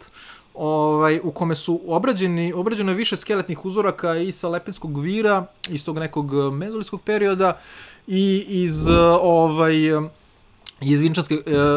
[0.55, 5.85] ovaj, u kome su obrađeni, obrađeno je više skeletnih uzoraka i sa Lepenskog vira, iz
[5.85, 7.59] tog nekog mezolitskog perioda
[8.07, 8.89] i iz,
[9.21, 9.75] ovaj,
[10.81, 11.35] iz Vinčanske,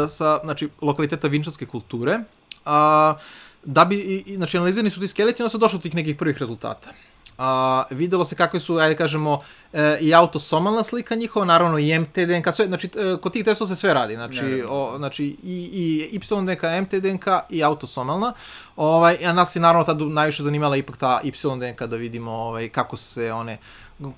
[0.10, 2.20] sa, znači, lokaliteta Vinčanske kulture.
[2.66, 3.16] A,
[3.64, 6.38] da bi, i, znači, analizirani su ti skeleti, onda su došli do tih nekih prvih
[6.38, 6.90] rezultata.
[7.42, 9.42] A, videlo se kakve su, ajde kažemo,
[9.74, 13.76] e, i autosomalna slika njihova, naravno i MTDNK, sve, znači, e, kod tih testova se
[13.76, 18.34] sve radi, znači, o, znači i, i YDNK, MTDNK i autosomalna,
[18.76, 22.98] ovaj, a nas je naravno tad najviše zanimala ipak ta YDNK da vidimo ovaj, kako
[22.98, 23.58] se one,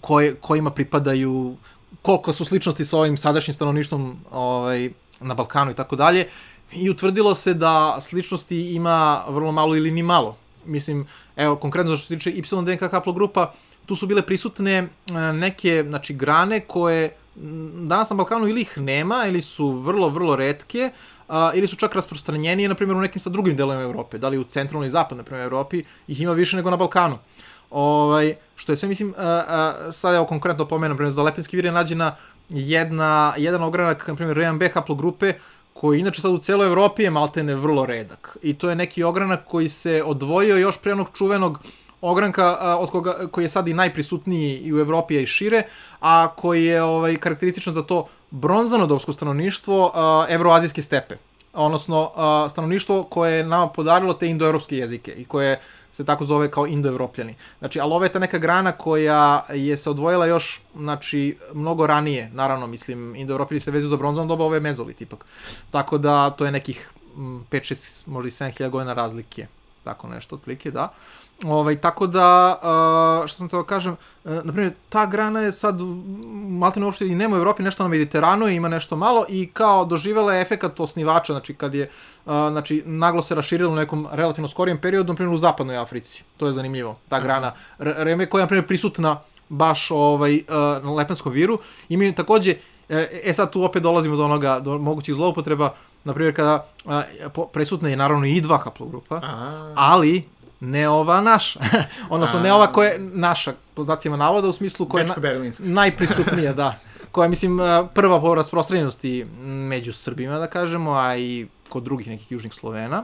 [0.02, 1.56] koje, kojima pripadaju,
[2.02, 6.28] koliko su sličnosti sa ovim sadašnjim stanovništvom ovaj, na Balkanu i tako dalje,
[6.72, 10.43] i utvrdilo se da sličnosti ima vrlo malo ili ni malo.
[10.66, 13.52] Mislim, evo, konkretno što se tiče YDNK haplogrupa,
[13.86, 14.88] tu su bile prisutne e,
[15.34, 17.12] neke, znači, grane koje
[17.76, 20.90] danas na Balkanu ili ih nema, ili su vrlo, vrlo redke,
[21.28, 24.18] a, ili su čak rasprostranjenije, na primjer, u nekim sa drugim delovima Evrope.
[24.18, 27.18] Da li u centralnoj i zapadnoj, primjer, Evropi, ih ima više nego na Balkanu.
[27.72, 31.56] Ovaj, što je sve, mislim, a, a, sad evo konkretno pomenem, na primjer, za Lepenski
[31.56, 32.16] vir je nađena
[32.50, 35.34] jedna, jedan ogranak, na primjer, RMB haplogrupe,
[35.74, 38.38] koji inače sad u celoj Evropi je maltene vrlo redak.
[38.42, 41.60] I to je neki ogranak koji se odvojio još pre onog čuvenog
[42.02, 45.64] ogranka a, od koga, koji je sad i najprisutniji i u Evropi i šire,
[46.00, 51.16] a koji je ovaj, karakterističan za to bronzano dobsko stanovništvo a, evroazijske stepe.
[51.54, 55.60] Odnosno, a, stanovništvo koje je nama podarilo te indoevropske jezike i koje
[55.94, 57.36] se tako zove kao indoevropljani.
[57.60, 62.30] Znači, ali ovo je ta neka grana koja je se odvojila još, znači, mnogo ranije,
[62.34, 65.26] naravno, mislim, indoevropljani se vezuju za bronzano doba, ovo je mezolit ipak.
[65.72, 69.48] Tako da, to je nekih 5, 6, možda i 7 godina razlike.
[69.84, 70.94] Tako nešto, otprilike, da.
[71.46, 72.60] Ovaj, tako da,
[73.22, 75.82] uh, što sam teo da kažem, uh, na primjer, ta grana je sad
[76.50, 80.34] maltene uopšte i nema u Evropi, nešto na Mediteranu ima nešto malo i kao doživela
[80.34, 81.90] je efekat osnivača, znači kad je,
[82.26, 86.24] uh, znači, naglo se raširilo u nekom relativno skorijem periodu, na primjer u zapadnoj Africi.
[86.38, 87.54] To je zanimljivo, ta grana.
[87.78, 89.20] Reme koja je, na primjer, prisutna
[89.50, 91.60] baš ovaj, uh, na Lepenskom viru.
[91.90, 92.56] Imaju takođe,
[93.24, 95.74] e sad tu opet dolazimo do onoga, do mogućih zloupotreba,
[96.04, 97.02] na primjer kada a,
[97.54, 99.22] presutna je naravno i dva haplogrupa,
[99.76, 100.24] ali
[100.64, 101.60] ne ova naša.
[102.10, 105.52] Odnosno, ne ova koja je naša, po znacima navoda, u smislu koja je na,
[105.82, 106.80] najprisutnija, da.
[107.12, 107.60] Koja je, mislim,
[107.94, 113.04] prva po rasprostranjenosti među Srbima, da kažemo, a i kod drugih nekih južnih Slovena.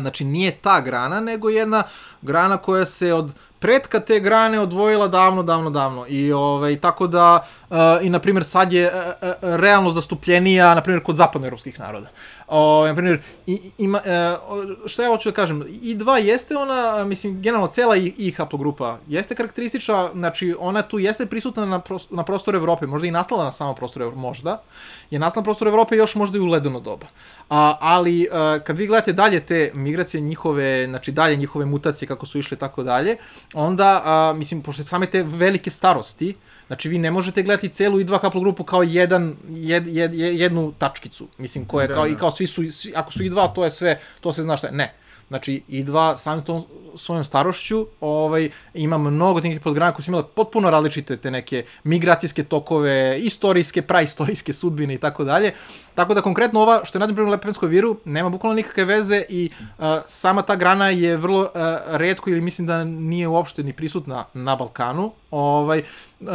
[0.00, 1.82] Znači, nije ta grana, nego jedna
[2.22, 6.06] grana koja se od pretka te grane odvojila davno, davno, davno.
[6.08, 10.80] I ovaj, tako da, uh, i na primjer sad je uh, uh, realno zastupljenija, na
[10.82, 12.08] primjer, kod zapadnoevropskih naroda.
[12.48, 17.42] O, na primjer, i, ima, uh, šta ja hoću da kažem, I2 jeste ona, mislim,
[17.42, 22.22] generalno cela I, I haplogrupa jeste karakteristična, znači ona tu jeste prisutna na, pros, na
[22.24, 24.62] prostoru Evrope, možda i nastala na samom prostoru Evrope, možda,
[25.10, 27.06] je nastala na prostoru Evrope još možda i u ledeno doba.
[27.50, 32.26] A, ali uh, kad vi gledate dalje te migracije njihove, znači dalje njihove mutacije kako
[32.26, 33.16] su išle tako dalje,
[33.54, 36.34] onda, a, mislim, pošto same te velike starosti,
[36.66, 41.28] znači vi ne možete gledati celu i dva haplogrupu kao jedan, jed, jed, jednu tačkicu,
[41.38, 42.10] mislim, koje, da, kao, da.
[42.10, 44.56] i kao svi su, svi, ako su i dva, to je sve, to se zna
[44.56, 44.72] šta je.
[44.72, 44.94] Ne,
[45.32, 46.64] Znači, i dva samim tom
[46.94, 52.44] svojom starošću ovaj, ima mnogo tih podgrana koji su imale potpuno različite te neke migracijske
[52.44, 55.52] tokove, istorijske, praistorijske sudbine i tako dalje.
[55.94, 59.50] Tako da konkretno ova, što je nađem prema Lepenskoj viru, nema bukvalno nikakve veze i
[59.78, 61.48] uh, sama ta grana je vrlo uh,
[61.86, 65.12] redko ili mislim da nije uopšte ni prisutna na Balkanu.
[65.30, 65.82] Ovaj,
[66.20, 66.34] uh, uh,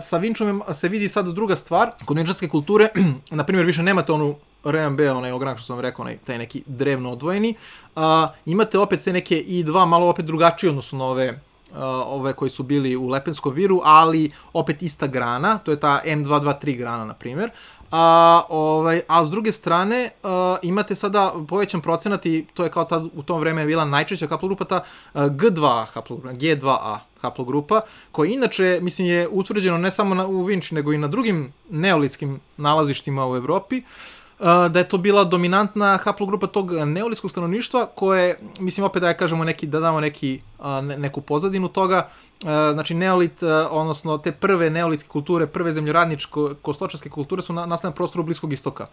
[0.00, 1.90] sa Vinčom se vidi sad druga stvar.
[2.04, 2.88] Kod vinčanske kulture,
[3.30, 4.34] na primjer, više nemate onu
[4.70, 7.54] RMB, onaj ogranak što sam rekao, onaj, taj neki drevno odvojeni.
[7.96, 11.40] A, imate opet te neke i dva malo opet drugačije odnosno na ove
[11.70, 16.00] Uh, ove koji su bili u Lepenskom viru, ali opet ista grana, to je ta
[16.04, 17.50] M223 grana, na primjer.
[17.90, 20.30] A, ovaj, a s druge strane, uh,
[20.62, 24.64] imate sada povećan procenat i to je kao tad u tom vreme bila najčešća haplogrupa,
[24.64, 24.82] ta
[25.14, 27.80] uh, G2 haplogrupa, G2A haplogrupa,
[28.12, 32.40] koja inače, mislim, je utvrđeno ne samo na, u Vinči, nego i na drugim neolitskim
[32.56, 33.78] nalazištima u Evropi.
[33.78, 39.16] Uh, da je to bila dominantna haplogrupa tog neolitskog stanovništva koje, mislim opet da je
[39.16, 40.40] kažemo neki, da damo neki,
[40.82, 42.08] ne, neku pozadinu toga,
[42.72, 47.94] znači neolit, odnosno te prve neolitske kulture, prve zemljoradničko kostočarske kulture su na, nastane na
[47.94, 48.86] prostoru Bliskog istoka.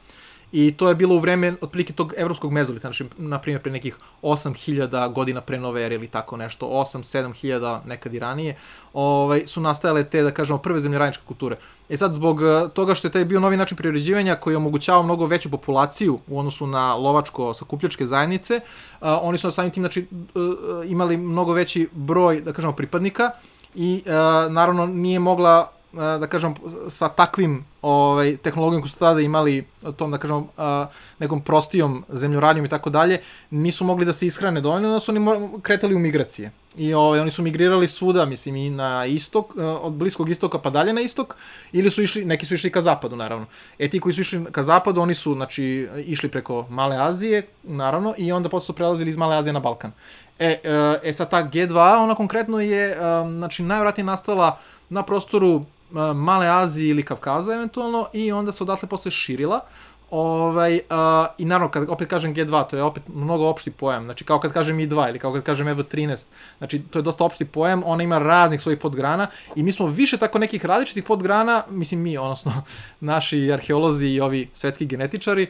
[0.53, 3.97] I to je bilo u vreme otprilike tog evropskog mezolita, znači na primjer pre nekih
[4.21, 8.55] 8000 godina pre nove ere ili tako nešto, 8-7000 nekad i ranije,
[8.93, 11.57] ovaj, su nastajale te, da kažemo, prve zemljoradničke kulture.
[11.89, 15.03] E sad, zbog eh, toga što je taj bio novi način priređivanja koji je omogućavao
[15.03, 20.53] mnogo veću populaciju u odnosu na lovačko-sakupljačke zajednice, uh, oni su samim tim znači, uh,
[20.85, 23.31] imali mnogo veći broj, da kažemo, pripadnika
[23.75, 24.11] i uh,
[24.51, 26.55] naravno nije mogla da kažem,
[26.87, 29.65] sa takvim ovaj, tehnologijom koju su tada imali,
[29.97, 30.43] tom, da kažem,
[31.19, 35.49] nekom prostijom zemljoradnjom i tako dalje, nisu mogli da se ishrane dovoljno, da su oni
[35.61, 36.51] kretali u migracije.
[36.77, 40.69] I ovaj, oni su migrirali svuda, mislim, i na istok, e, od bliskog istoka pa
[40.69, 41.35] dalje na istok,
[41.71, 43.45] ili su išli, neki su išli ka zapadu, naravno.
[43.79, 48.13] E ti koji su išli ka zapadu, oni su, znači, išli preko Male Azije, naravno,
[48.17, 49.91] i onda posle su prelazili iz Male Azije na Balkan.
[50.39, 52.97] E, e, e sad ta G2, ona konkretno je,
[53.37, 54.57] znači, najvratnije nastala
[54.89, 55.65] na prostoru
[56.15, 59.59] Male Azije ili Kavkaza eventualno i onda se odatle posle širila.
[60.15, 64.03] Ovaj, uh, I naravno, kad opet kažem G2, to je opet mnogo opšti pojam.
[64.03, 66.25] Znači, kao kad kažem I2 ili kao kad kažem EV13.
[66.57, 70.17] Znači, to je dosta opšti pojam, ona ima raznih svojih podgrana i mi smo više
[70.17, 72.63] tako nekih različitih podgrana, mislim mi, odnosno
[72.99, 75.47] naši arheolozi i ovi svetski genetičari,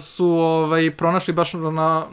[0.00, 2.06] su ovaj, pronašli baš na,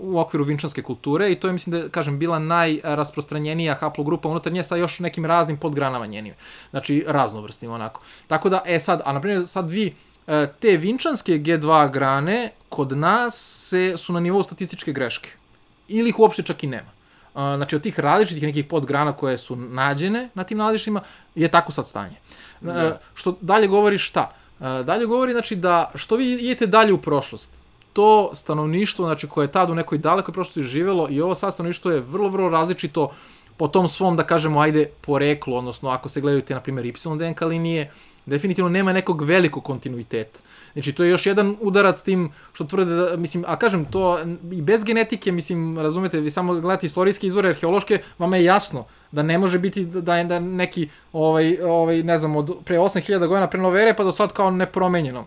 [0.00, 4.64] u okviru vinčanske kulture i to je, mislim da kažem, bila najrasprostranjenija haplogrupa unutar nje
[4.64, 6.34] sa još nekim raznim podgranama njenim.
[6.70, 8.00] Znači, raznovrstim onako.
[8.26, 10.13] Tako da, e sad, a na primjer, sad vi E,
[10.60, 13.34] te vinčanske G2 grane kod nas
[13.68, 15.30] se, su na nivou statističke greške.
[15.88, 16.90] Ili ih uopšte čak i nema.
[16.90, 21.00] E, znači, od tih različitih nekih podgrana koje su nađene na tim nalazištima,
[21.34, 22.16] je tako sad stanje.
[22.60, 23.00] Da.
[23.14, 24.32] Što dalje govori šta?
[24.58, 29.52] Dalje govori, znači, da što vi idete dalje u prošlost, to stanovništvo, znači, koje je
[29.52, 33.10] tad u nekoj dalekoj prošlosti živelo i ovo sad stanovništvo je vrlo, vrlo različito
[33.56, 36.92] po tom svom, da kažemo, ajde, poreklu, odnosno ako se gledaju te, na primjer, Y
[37.18, 37.90] DNK linije,
[38.26, 40.40] definitivno nema nekog velikog kontinuiteta.
[40.72, 44.18] Znači, to je još jedan udarac tim što tvrde da, mislim, a kažem, to
[44.52, 49.22] i bez genetike, mislim, razumete, vi samo gledate istorijske izvore arheološke, vama je jasno da
[49.22, 53.46] ne može biti da je da neki, ovaj, ovaj, ne znam, od pre 8000 godina
[53.46, 55.26] pre nove pa do sad kao nepromenjeno.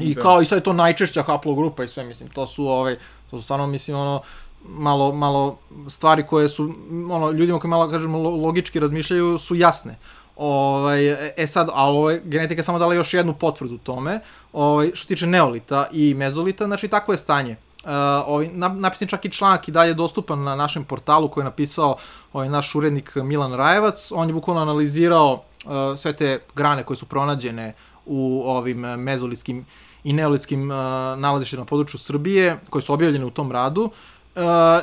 [0.00, 0.20] I da.
[0.20, 2.96] kao i sad je to najčešća haplogrupa i sve, mislim, to su, ovaj,
[3.30, 4.20] to su stvarno, mislim, ono,
[4.68, 5.58] malo, malo
[5.88, 6.74] stvari koje su,
[7.10, 9.98] ono, ljudima koji malo, kažemo, logički razmišljaju su jasne.
[10.36, 14.20] Ovaj, e sad, ali ovo je, genetika je samo dala još jednu potvrdu tome,
[14.52, 17.56] ovaj, što se tiče neolita i mezolita, znači takvo je stanje.
[17.84, 17.90] Uh,
[18.26, 21.96] ovaj, napisan čak i članak i dalje dostupan na našem portalu koji je napisao
[22.32, 24.12] ovaj, naš urednik Milan Rajevac.
[24.14, 27.74] On je bukvalno analizirao uh, sve te grane koje su pronađene
[28.06, 29.66] u ovim mezolitskim
[30.04, 30.76] i neolitskim uh,
[31.18, 33.82] nalazištima na području Srbije, koje su objavljene u tom radu.
[33.82, 33.92] Uh,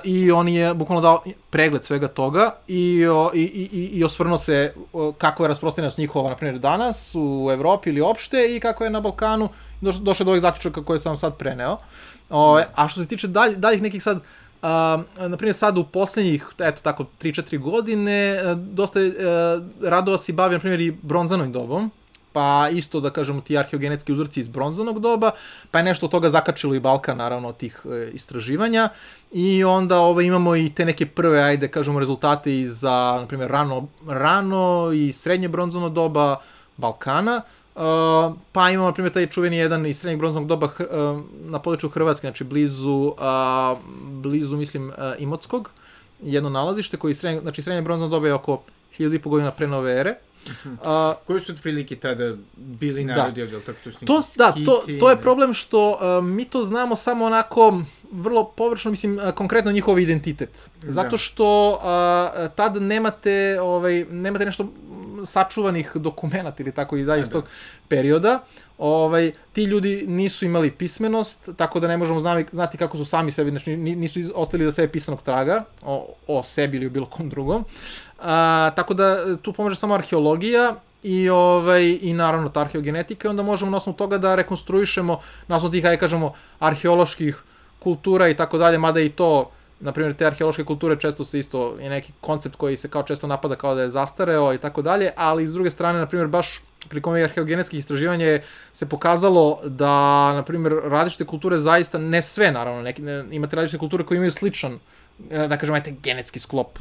[0.04, 4.74] i on je bukvalno dao pregled svega toga i, o, i, i, i osvrnuo se
[4.94, 8.90] o, kako je rasprostranjenost njihova, na primjer, danas u Evropi ili opšte i kako je
[8.90, 9.50] na Balkanu
[9.82, 11.78] došlo, došlo do ovih zaključaka koje sam sad preneo.
[12.30, 14.20] O, a što se tiče dalj, daljih nekih sad
[14.62, 14.70] Uh,
[15.30, 19.10] na primjer sad u poslednjih, eto tako, 3-4 godine, dosta uh,
[19.84, 21.92] radova se bavi, na primjer, i bronzanom dobom,
[22.36, 25.32] pa isto da kažemo ti arheogenetski uzorci iz bronzanog doba,
[25.72, 28.90] pa je nešto od toga zakačilo i Balkan naravno od tih e, istraživanja.
[29.32, 33.52] I onda ovo, imamo i te neke prve, ajde kažemo, rezultate i za, na primjer,
[33.52, 36.36] rano, rano i srednje bronzano doba
[36.78, 37.42] Balkana,
[37.76, 37.82] Uh,
[38.52, 42.28] pa imamo, na primjer, taj čuveni jedan iz srednjeg bronznog doba uh, na području Hrvatske,
[42.28, 43.78] znači blizu, uh,
[44.24, 45.70] blizu mislim, uh, Imotskog,
[46.24, 48.62] jedno nalazište koji srednje, znači srednje bronzno doba je oko
[49.00, 50.16] 1000 godina pre nove ere,
[50.84, 53.16] A, Koji su otprilike tada bili da.
[53.16, 53.60] narodi, da.
[53.60, 57.26] tako to su to, Da, to, to je problem što uh, mi to znamo samo
[57.26, 57.82] onako
[58.12, 60.70] vrlo površno, mislim, uh, konkretno njihov identitet.
[60.84, 60.92] Da.
[60.92, 64.68] Zato što uh, tad nemate, ovaj, nemate nešto
[65.24, 67.34] sačuvanih dokumenta ili tako i dalje iz da.
[67.34, 67.44] tog
[67.88, 68.40] perioda.
[68.78, 73.32] Ovaj, ti ljudi nisu imali pismenost, tako da ne možemo znati, znati kako su sami
[73.32, 77.30] sebi, znači nisu ostali da sebe pisanog traga o, o sebi ili o bilo kom
[77.30, 77.66] drugom.
[78.20, 83.44] A, tako da tu pomaže samo arheologija i ovaj i naravno ta arheogenetika i onda
[83.44, 87.44] možemo na osnovu toga da rekonstruišemo na osnovu tih ajde kažemo arheoloških
[87.80, 91.78] kultura i tako dalje, mada i to na primjer te arheološke kulture često se isto
[91.80, 95.12] je neki koncept koji se kao često napada kao da je zastareo i tako dalje,
[95.16, 98.40] ali s druge strane na primjer baš prilikom ovih arheogenetskih istraživanja
[98.74, 103.80] se pokazalo da na primjer različite kulture zaista ne sve naravno, neki, ne, imate različite
[103.80, 104.80] kulture koje imaju sličan
[105.30, 106.80] da kažem ajte genetski sklop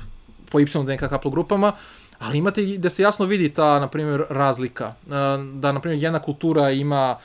[0.50, 1.72] po Y DNK haplogrupama,
[2.18, 4.94] ali imate da se jasno vidi ta, na primjer, razlika.
[5.06, 5.10] E,
[5.54, 7.16] da, na primjer, jedna kultura ima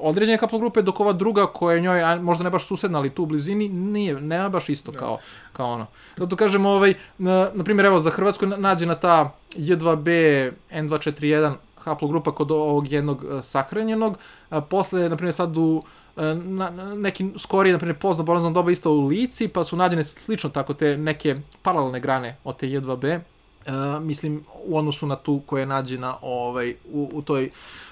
[0.00, 3.26] određene haplogrupe, dok ova druga koja je njoj, možda ne baš susedna, ali tu u
[3.26, 4.98] blizini, nije, nema baš isto da.
[4.98, 5.18] kao,
[5.52, 5.86] kao ono.
[6.16, 12.50] Zato kažem, ovaj, na, na primjer, evo, za Hrvatsku nađena ta J2B N241 haplogrupa kod
[12.50, 14.18] ovog jednog e, sahranjenog,
[14.50, 15.82] a posle, na primjer, sad u
[16.18, 20.04] E, na, neki skorije, na primjer, pozno bronzano doba isto u Lici, pa su nađene
[20.04, 23.20] slično tako te neke paralelne grane od te J2B,
[23.58, 27.50] Uh, mislim, u odnosu na tu koja je nađena ovaj, u, u, toj,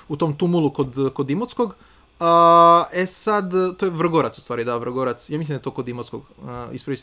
[0.09, 1.75] u tom tumulu kod, kod Imotskog.
[2.21, 5.31] A, e sad, to je Vrgorac u stvari, da, Vrgorac.
[5.31, 6.49] Ja mislim da je to kod Imotskog, uh,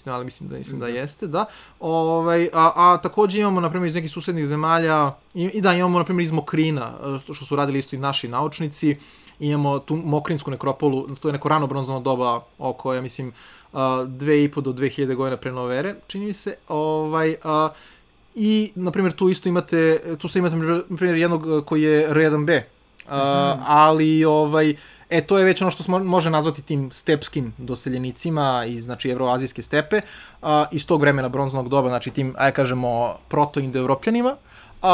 [0.06, 1.46] ali mislim da, mislim da jeste, da.
[1.80, 5.98] Ovaj, a, a takođe imamo, na primjer, iz nekih susednih zemalja, i, i da, imamo,
[5.98, 6.94] na primjer, iz Mokrina,
[7.24, 8.98] što, što su radili isto i naši naučnici,
[9.40, 13.28] imamo tu Mokrinsku nekropolu, to je neko rano bronzano doba, oko, ja mislim,
[13.74, 17.72] uh, 2,5 do 2000 godina pre nove ere, čini mi se, ovaj, uh,
[18.36, 22.62] I, na primjer, tu isto imate, tu se imate, na primjer, jednog koji je R1B,
[23.06, 23.14] uh,
[23.68, 24.76] ali, ovaj,
[25.14, 29.62] E, to je već ono što smo može nazvati tim stepskim doseljenicima iz, znači, evroazijske
[29.62, 30.02] stepe,
[30.42, 34.36] uh, iz tog vremena bronznog doba, znači tim, aj kažemo, proto-indoevropljanima.
[34.82, 34.90] Uh,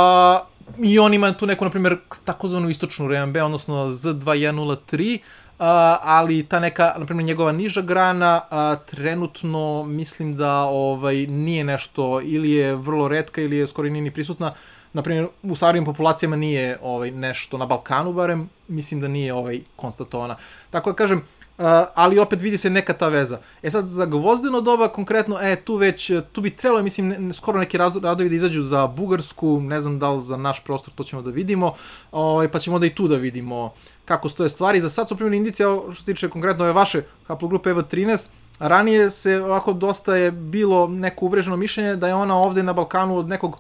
[0.78, 5.20] I on ima tu neku, na primjer, takozvanu istočnu RMB, odnosno Z2103,
[5.60, 5.66] Uh,
[6.02, 12.22] ali ta neka, na primjer, njegova niža grana uh, trenutno mislim da ovaj nije nešto
[12.24, 14.54] ili je vrlo redka ili je skoro nije ni prisutna na
[15.02, 20.36] primjer, u starijim populacijama nije ovaj, nešto, na Balkanu barem, mislim da nije ovaj, konstatovana.
[20.70, 21.66] Tako da kažem, uh,
[21.96, 23.40] ali opet vidi se neka ta veza.
[23.64, 27.60] E sad, za gvozdeno doba konkretno, e, tu već, tu bi trebalo, mislim, ne, skoro
[27.60, 31.22] neki radovi da izađu za Bugarsku, ne znam da li za naš prostor, to ćemo
[31.22, 31.74] da vidimo,
[32.12, 33.74] ovaj, pa ćemo da i tu da vidimo
[34.06, 34.82] kako stoje stvari.
[34.82, 38.30] Za sad su primjeni indicije, što se tiče konkretno ove vaše haplogrupe EVA 13,
[38.60, 43.18] ranije se ovako dosta je bilo neko uvreženo mišljenje da je ona ovde na Balkanu
[43.18, 43.60] od nekog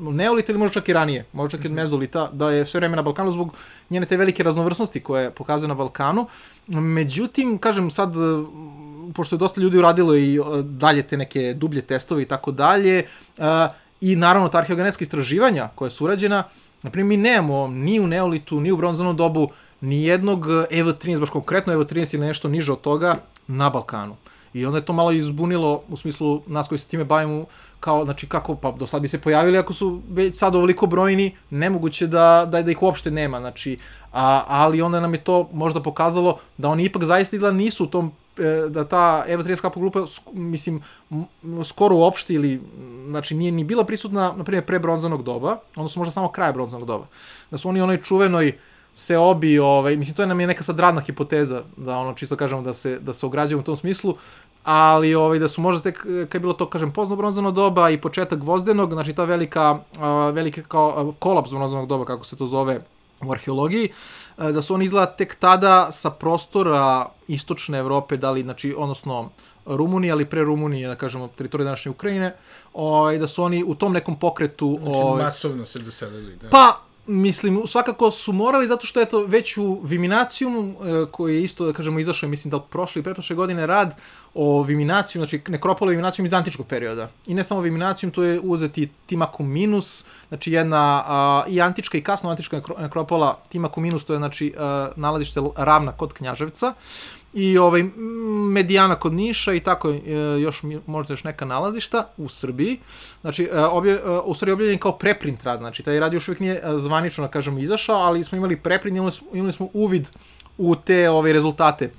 [0.00, 2.96] neolita ili možda čak i ranije, možda čak i od mezolita, da je sve vreme
[2.96, 3.54] na Balkanu zbog
[3.90, 6.26] njene te velike raznovrsnosti koje pokazuje na Balkanu.
[6.66, 8.14] Međutim, kažem sad,
[9.14, 13.06] pošto je dosta ljudi uradilo i dalje te neke dublje testove i tako dalje,
[14.00, 16.42] i naravno ta arheogenetska istraživanja koja su urađena,
[16.82, 19.48] naprimjer mi nemamo ni u neolitu, ni u bronzanom dobu,
[19.80, 23.16] ni jednog EV13, baš konkretno EV13 ili nešto niže od toga
[23.46, 24.16] na Balkanu.
[24.54, 27.44] I onda je to malo izbunilo u smislu nas koji se time bavimo
[27.80, 31.36] kao, znači kako, pa do sad bi se pojavili ako su već sad ovoliko brojni,
[31.50, 33.78] nemoguće da, da, da ih uopšte nema, znači,
[34.12, 37.86] a, ali onda nam je to možda pokazalo da oni ipak zaista izgleda nisu u
[37.86, 40.82] tom e, da ta Eva 30 kapo grupa, mislim,
[41.64, 42.60] skoro uopšte ili,
[43.08, 46.86] znači, nije ni bila prisutna, na primjer, pre bronzanog doba, odnosno možda samo kraje bronzanog
[46.86, 47.06] doba.
[47.50, 48.58] Da su oni onoj čuvenoj
[48.94, 52.36] se obi, ovaj, mislim, to je nam je neka sad radna hipoteza, da ono, čisto
[52.36, 54.16] kažemo da se, da se ograđujemo u tom smislu,
[54.64, 58.00] ali ovaj, da su možda tek, kad je bilo to, kažem, pozno bronzano doba i
[58.00, 62.80] početak gvozdenog, znači ta velika, uh, velika kao, kolaps bronzanog doba, kako se to zove
[63.26, 63.88] u arheologiji,
[64.38, 69.30] da su oni izgleda tek tada sa prostora istočne Evrope, da li, znači, odnosno
[69.66, 72.34] Rumunije, ali pre Rumunije, da kažemo, teritorije današnje Ukrajine,
[72.74, 74.78] ovaj, da su oni u tom nekom pokretu...
[74.82, 76.48] Znači, ovaj, masovno se doselili, da.
[76.50, 81.42] Pa, Mislim, svakako su morali, zato što je to već u Viminacijum, e, koji je
[81.42, 83.96] isto, da kažemo, izašao, mislim da prošle i pretprošle godine rad
[84.34, 87.08] o Viminacijum, znači nekropole Viminacijum iz antičkog perioda.
[87.26, 92.02] I ne samo Viminacijum, to je uzeti Timakum Minus, znači jedna a, i antička i
[92.02, 96.74] kasno antička nekropola Timakum Minus, to je znači a, nalazište ravna kod Knjaževca
[97.34, 97.84] i ovaj
[98.52, 100.00] Medijana kod Niša i tako e,
[100.40, 102.78] još možda još neka nalazišta u Srbiji.
[103.20, 106.40] Znači e, obje, e, u stvari objavljen kao preprint rad, znači taj rad još uvijek
[106.40, 110.08] nije zvanično da kažemo izašao, ali smo imali preprint, imali smo, imali smo uvid
[110.58, 111.90] u te ove rezultate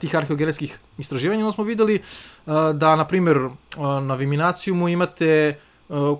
[0.00, 2.00] tih arheogenetskih istraživanja, onda smo videli
[2.74, 3.36] da, na primjer,
[4.02, 5.58] na Viminacijumu imate,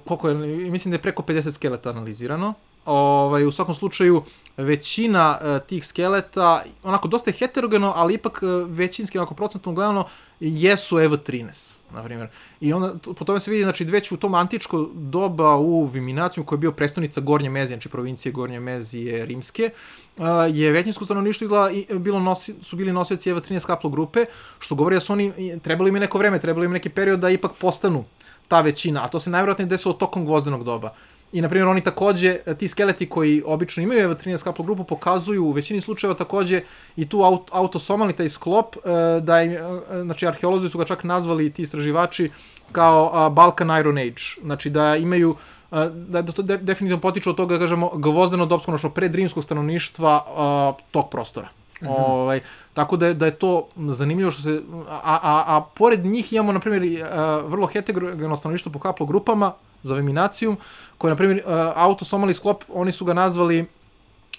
[0.05, 0.35] koliko je,
[0.71, 4.22] mislim da je preko 50 skeleta analizirano, ovaj, u svakom slučaju
[4.57, 10.05] većina uh, tih skeleta, onako dosta je heterogeno, ali ipak uh, većinski, onako procentno gledano,
[10.41, 12.28] jesu EV13, na primjer.
[12.61, 16.57] I onda, po tome se vidi, znači, već u tom antičko doba u Viminaciju, koja
[16.57, 19.70] je bio prestonica Gornje Mezije, znači provincije Gornje Mezije rimske,
[20.16, 24.24] uh, je većinsko stanovništvo izgleda, i, bilo nosi, su bili nosioci EV13 kaplo grupe,
[24.59, 27.53] što govori da su oni, trebali im neko vreme, trebali im neki period da ipak
[27.59, 28.05] postanu
[28.49, 30.95] ta većina, a to se najvjerojatnije desilo tokom gvozdenog doba.
[31.33, 35.45] I, na primjer, oni takođe, ti skeleti koji obično imaju evo 13 kaplo grupu, pokazuju
[35.45, 36.62] u većini slučajeva takođe
[36.97, 38.81] i tu aut, autosomalni taj sklop, e,
[39.20, 39.59] da im, e,
[40.03, 42.31] znači, arheolozi su ga čak nazvali, ti istraživači,
[42.72, 44.43] kao Balkan Iron Age.
[44.43, 45.37] Znači, da imaju
[45.70, 50.24] da, da to de, definitivno potiče od toga, da kažemo, gvozdeno dobsko, odnosno predrimskog stanovništva
[50.26, 51.49] a, tog prostora.
[51.81, 51.95] Mm -hmm.
[51.97, 52.41] ovaj,
[52.74, 54.62] tako da je, da je to zanimljivo što se...
[54.89, 57.05] A, a, a pored njih imamo, na primjer,
[57.45, 59.53] vrlo heterogeno stanovništvo po haplogrupama,
[59.83, 60.57] za Veminacijum,
[60.99, 63.66] koji je, na primjer, uh, autosomali sklop, oni su ga nazvali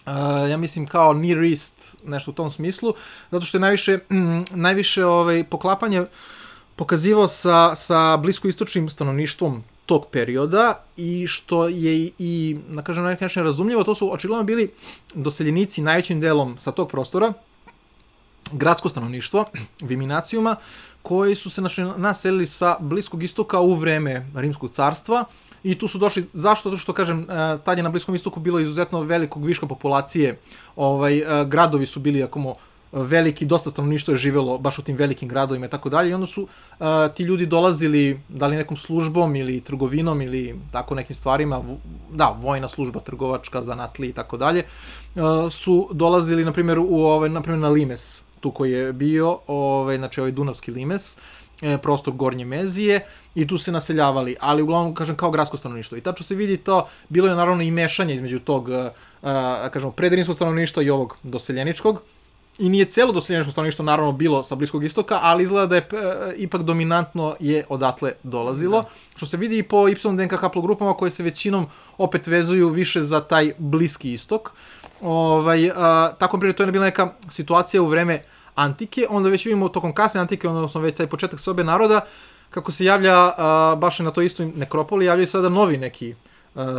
[0.06, 2.94] Uh, ja mislim kao near east, nešto u tom smislu,
[3.32, 6.06] zato što je najviše, mm, najviše ovaj, poklapanje
[6.76, 13.44] pokazivao sa, sa bliskoistočnim stanovništvom tog perioda i što je i, na kažem, na način
[13.44, 14.72] razumljivo, to su očigledno bili
[15.14, 17.34] doseljenici najvećim delom sa tog prostora,
[18.52, 19.46] gradsko stanovništvo,
[19.90, 20.56] Viminacijuma,
[21.02, 25.26] koji su se znači, naselili sa Bliskog istoka u vreme Rimskog carstva
[25.64, 26.70] i tu su došli, zašto?
[26.70, 30.40] Zato što, kažem, e, tad je na Bliskom istoku bilo izuzetno velikog viška populacije,
[30.76, 32.56] ovaj, e, gradovi su bili, ako mo,
[32.92, 36.28] veliki, dosta stanovništva je živelo baš u tim velikim gradovima i tako dalje i onda
[36.28, 41.62] su uh, ti ljudi dolazili da li nekom službom ili trgovinom ili tako nekim stvarima,
[42.12, 44.64] da, vojna služba, trgovačka, zanatli i tako dalje,
[45.52, 49.98] su dolazili, na primjer, u, ovaj, na primjer, na Limes, tu koji je bio, ovaj,
[49.98, 51.18] znači ovaj Dunavski Limes,
[51.62, 55.98] e, prostor Gornje Mezije i tu se naseljavali, ali uglavnom, kažem, kao gradsko stanovništvo.
[55.98, 58.88] I tačno se vidi to, bilo je naravno i mešanje između tog, uh,
[59.72, 62.02] kažemo, predrinskog stanovništva i ovog doseljeničkog,
[62.62, 66.34] i nije celo doseljeničko stanovništvo naravno bilo sa Bliskog istoka, ali izgleda da je e,
[66.36, 68.90] ipak dominantno je odatle dolazilo, da.
[69.16, 73.20] što se vidi i po Y DNK haplogrupama koje se većinom opet vezuju više za
[73.20, 74.52] taj Bliski istok.
[75.02, 78.24] Ovaj, a, tako primjer, to je bila neka situacija u vreme
[78.56, 82.06] antike, onda već vidimo tokom kasne antike, odnosno već taj početak sobe naroda,
[82.50, 86.31] kako se javlja a, baš na toj istoj nekropoli, javljaju sada novi neki E,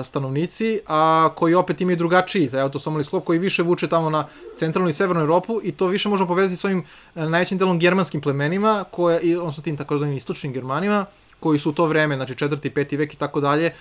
[0.04, 4.88] stanovnici, a koji opet imaju drugačiji taj autosomali sklop koji više vuče tamo na centralnu
[4.88, 8.84] i severnu Europu i to više možemo povezati s ovim e, najvećim delom germanskim plemenima,
[8.90, 11.06] koje, odnosno tim takozvanim istočnim germanima,
[11.40, 13.72] koji su u to vreme, znači četvrti, peti vek i tako dalje,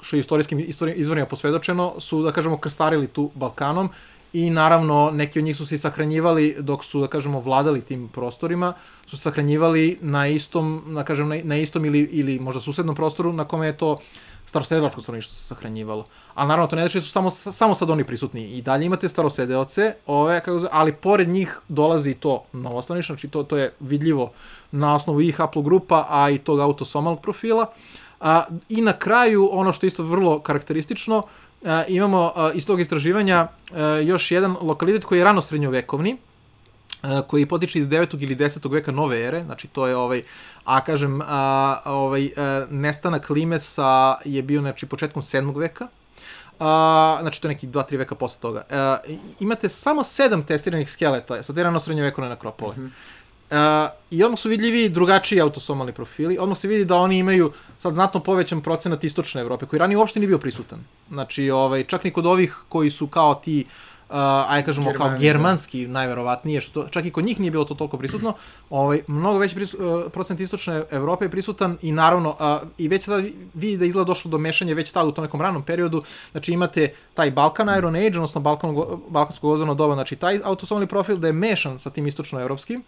[0.00, 0.64] što je istorijskim
[0.96, 3.90] izvorima posvedočeno, su, da kažemo, krstarili tu Balkanom
[4.34, 8.72] i naravno neki od njih su se sahranjivali dok su, da kažemo, vladali tim prostorima,
[9.06, 13.44] su sahranjivali na istom, da kažem, na, na istom ili, ili možda susednom prostoru na
[13.44, 13.98] kome je to
[14.46, 16.04] starosedilačko stanovništvo se sahranjivalo.
[16.34, 18.42] A naravno, to ne znači da su samo, samo sad oni prisutni.
[18.42, 23.42] I dalje imate starosedeoce, ove, kako, ali pored njih dolazi to novo stanovništvo, znači to,
[23.42, 24.32] to je vidljivo
[24.72, 27.66] na osnovu i haplogrupa, a i tog autosomalnog profila.
[28.20, 31.22] A, I na kraju, ono što je isto vrlo karakteristično, a,
[31.88, 36.16] imamo a, iz tog istraživanja a, još jedan lokalitet koji je rano srednjovekovni,
[37.26, 38.22] koji potiče iz 9.
[38.22, 38.72] ili 10.
[38.72, 40.22] veka nove ere, znači to je ovaj,
[40.64, 45.58] a kažem, a, ovaj, a, nestanak Limesa je bio znači, početkom 7.
[45.58, 45.88] veka,
[46.60, 48.62] a, znači to je neki 2-3 veka posle toga.
[48.70, 48.96] A,
[49.40, 52.76] imate samo sedam testiranih skeleta sa te rano srednjovekovne nekropole.
[52.76, 52.90] Mm -hmm.
[53.54, 56.38] Uh, I odmah su vidljivi drugačiji autosomalni profili.
[56.38, 60.20] Odmah se vidi da oni imaju sad znatno povećan procenat istočne Evrope, koji ranije uopšte
[60.20, 60.84] nije bio prisutan.
[61.08, 64.16] Znači, ovaj, čak ni kod ovih koji su kao ti uh, uh,
[64.48, 65.16] aj kažemo Germani, kao da.
[65.16, 65.92] germanski da.
[65.92, 68.34] najverovatnije, što čak i kod njih nije bilo to toliko prisutno,
[68.70, 73.04] ovaj, mnogo veći prisu, uh, procent istočne Evrope je prisutan i naravno, uh, i već
[73.04, 73.22] sada
[73.54, 76.02] vidi da izgleda došlo do mešanja već tada u tom nekom ranom periodu,
[76.32, 78.76] znači imate taj Balkan Iron Age, odnosno Balkan,
[79.08, 82.82] balkansko ozorno doba, znači taj autosomni profil da je mešan sa tim istočno-evropskim,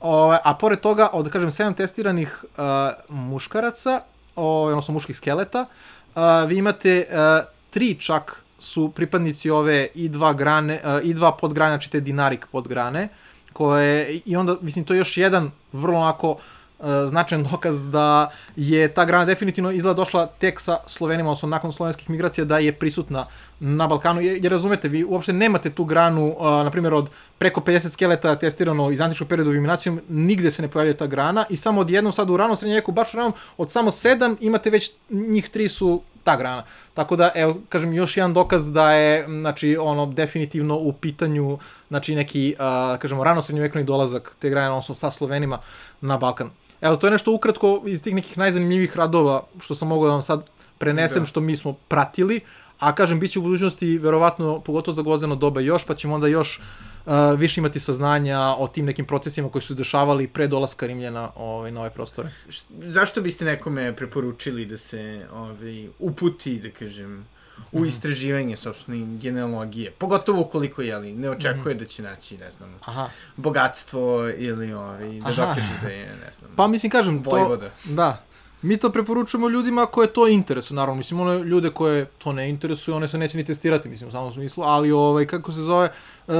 [0.00, 2.64] ovaj, a pored toga, od, da kažem, 7 testiranih uh,
[3.08, 4.00] muškaraca,
[4.36, 5.66] ovaj, odnosno muških skeleta,
[6.14, 11.32] uh, vi imate uh, tri čak su pripadnici ove i dva grane, uh, i dva
[11.32, 13.08] podgrane, znači te dinarik podgrane,
[13.52, 18.88] koje, i onda, mislim, to je još jedan vrlo onako uh, značajan dokaz da je
[18.88, 23.26] ta grana definitivno izgleda došla tek sa Slovenima, odnosno nakon slovenskih migracija, da je prisutna
[23.60, 27.60] na Balkanu, jer, jer razumete, vi uopšte nemate tu granu, uh, na primjer, od preko
[27.60, 31.80] 50 skeleta testirano iz antičkog perioda eliminacijom, nigde se ne pojavlja ta grana i samo
[31.80, 35.68] odjednom sad u ranom srednjem veku, baš ranom, od samo sedam imate već, njih tri
[35.68, 36.64] su ta grana.
[36.94, 41.58] Tako da, evo, kažem, još jedan dokaz da je, znači, ono, definitivno u pitanju,
[41.88, 45.58] znači, neki, uh, kažemo, rano srednjovekovni dolazak te grane, odnosno sa Slovenima
[46.00, 46.50] na Balkan.
[46.80, 50.22] Evo, to je nešto ukratko iz tih nekih najzanimljivih radova što sam mogao da vam
[50.22, 50.44] sad
[50.78, 51.26] prenesem, da.
[51.26, 52.40] što mi smo pratili,
[52.78, 56.26] a kažem, bit će u budućnosti, verovatno, pogotovo za gvozdeno doba još, pa ćemo onda
[56.26, 56.89] još uh,
[57.36, 61.80] više imati saznanja o tim nekim procesima koji su dešavali pre dolaska Rimljana ovaj, na
[61.80, 62.30] ove prostore.
[62.70, 67.26] Zašto biste nekome preporučili da se ovaj, uputi, da kažem,
[67.72, 67.88] u mhm.
[67.88, 71.78] istraživanje sobstvene genealogije, pogotovo ukoliko jeli, ne očekuje mm.
[71.78, 73.08] da će naći, ne znam, Aha.
[73.36, 75.42] bogatstvo ili ovaj, da Aha.
[75.42, 77.68] dokaže da je, ne znam, pa mislim, kažem, vojvoda.
[77.68, 78.22] To, da,
[78.62, 82.94] Mi to preporučujemo ljudima koje to interesuje, naravno, mislim, one ljude koje to ne interesuje,
[82.94, 85.92] one se neće ni testirati, mislim, u samom smislu, ali, ovaj, kako se zove, e,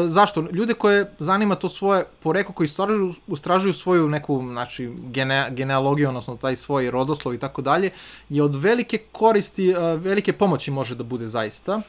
[0.06, 0.44] zašto?
[0.52, 6.36] Ljude koje zanima to svoje poreko, koji istražuju, istražuju svoju neku, znači, gene, genealogiju, odnosno
[6.36, 7.90] taj svoj rodoslov i tako dalje,
[8.28, 11.80] je od velike koristi, e, velike pomoći može da bude zaista,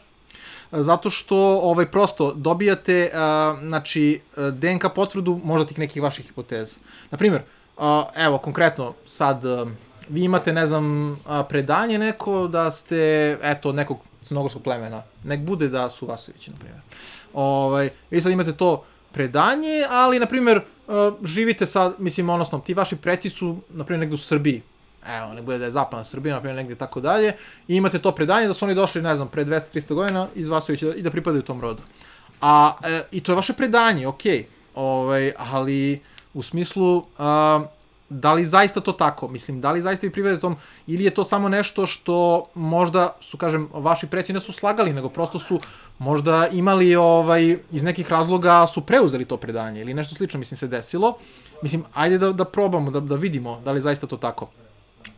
[0.72, 4.22] e, zato što ovaj prosto dobijate uh, znači
[4.52, 6.78] DNK potvrdu možda tih nekih vaših hipoteza.
[7.12, 7.42] Na primjer,
[7.78, 7.84] uh,
[8.16, 9.70] evo konkretno sad uh,
[10.12, 11.18] vi imate, ne znam,
[11.50, 15.04] predanje neko da ste, eto, nekog crnogorskog plemena.
[15.24, 16.82] Nek bude da su Vasovići, na primjer.
[17.34, 20.62] Ovaj, vi sad imate to predanje, ali, na primjer,
[21.24, 24.62] živite sad, mislim, odnosno, ti vaši preti su, na primjer, negde u Srbiji.
[25.08, 27.34] Evo, ne bude da je zapadna Srbija, na primjer, negde tako dalje.
[27.68, 30.94] I imate to predanje da su oni došli, ne znam, pre 200-300 godina iz Vasovića
[30.94, 31.82] i da pripadaju tom rodu.
[32.42, 34.40] A, e, i to je vaše predanje, okej.
[34.40, 34.46] Okay.
[34.76, 36.02] Ovaj, ali,
[36.34, 37.62] u smislu, a,
[38.12, 39.28] da li zaista to tako?
[39.28, 40.56] Mislim, da li zaista vi privedete tom,
[40.88, 45.10] ili je to samo nešto što možda su, kažem, vaši preci ne su slagali, nego
[45.10, 45.60] prosto su
[46.00, 50.68] možda imali ovaj, iz nekih razloga su preuzeli to predanje ili nešto slično, mislim, se
[50.68, 51.18] desilo.
[51.62, 54.50] Mislim, ajde da, da probamo, da, da vidimo da li zaista to tako.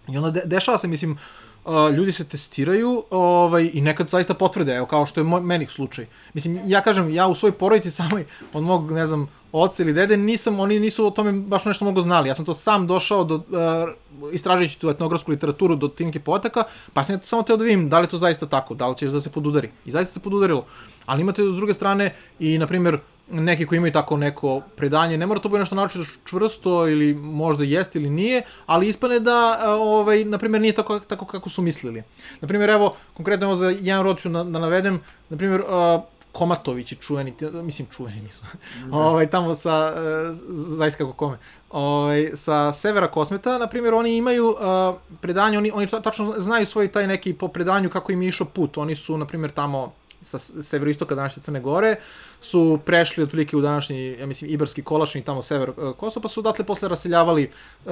[0.08, 1.18] I onda de, dešava se, mislim,
[1.66, 5.68] uh, ljudi se testiraju ovaj, i nekad zaista potvrde, evo, kao što je moj, meni
[5.70, 6.06] slučaj.
[6.34, 10.18] Mislim, ja kažem, ja u svojoj porodici samoj, od mog, ne znam, oca ili dede,
[10.18, 12.30] nisam, oni nisu o tome baš nešto mnogo znali.
[12.30, 17.04] Ja sam to sam došao do, uh, istražujući tu etnografsku literaturu do tinke potaka, pa
[17.04, 19.22] sam ja samo teo da vidim da li to zaista tako, da li će da
[19.22, 19.70] se podudari.
[19.86, 20.66] I zaista se podudarilo.
[21.06, 23.00] Ali imate s druge strane i, na primjer,
[23.30, 27.64] neki koji imaju tako neko predanje, ne mora to biti nešto naročito čvrsto ili možda
[27.64, 32.04] jeste ili nije, ali ispane da, ovaj, na primjer, nije tako, tako kako su mislili.
[32.42, 35.00] Na primjer, evo, konkretno evo za jedan rod ću da, da navedem,
[35.30, 38.44] na primjer, uh, Komatovići čuveni, mislim čuveni nisu,
[38.86, 38.98] da.
[38.98, 41.38] ovaj, tamo sa, uh, zaista kako kome,
[41.70, 46.88] ovaj, sa severa Kosmeta, na primjer, oni imaju uh, predanje, oni, oni tačno znaju svoj
[46.88, 50.40] taj neki po predanju kako im je išao put, oni su, na primjer, tamo sa
[50.40, 51.96] severoistoka današnje Crne Gore,
[52.42, 56.28] su prešli otprilike u današnji, ja mislim, Iberski Kolašin i tamo sever uh, Kosova, pa
[56.28, 57.50] su odatle posle raseljavali
[57.86, 57.92] uh,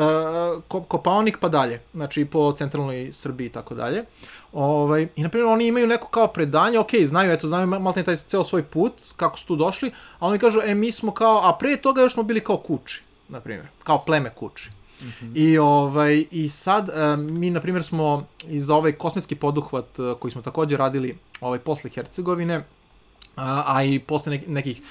[0.67, 4.03] Kopaonik pa dalje, znači po centralnoj Srbiji i tako dalje.
[4.53, 8.15] Ovaj, I, na primjer, oni imaju neko kao predanje, ok, znaju, eto, znaju malo taj
[8.15, 11.57] ceo svoj put, kako su tu došli, ali oni kažu, e, mi smo kao, a
[11.59, 14.69] pre toga još smo bili kao kući, na primjer, kao pleme kući.
[15.01, 15.31] Mm -hmm.
[15.35, 20.31] I, ovaj, I sad, uh, mi, na primjer, smo iz ovaj kosmetski poduhvat uh, koji
[20.31, 22.63] smo takođe radili ovaj, posle Hercegovine,
[23.35, 24.81] a, a i posle nekih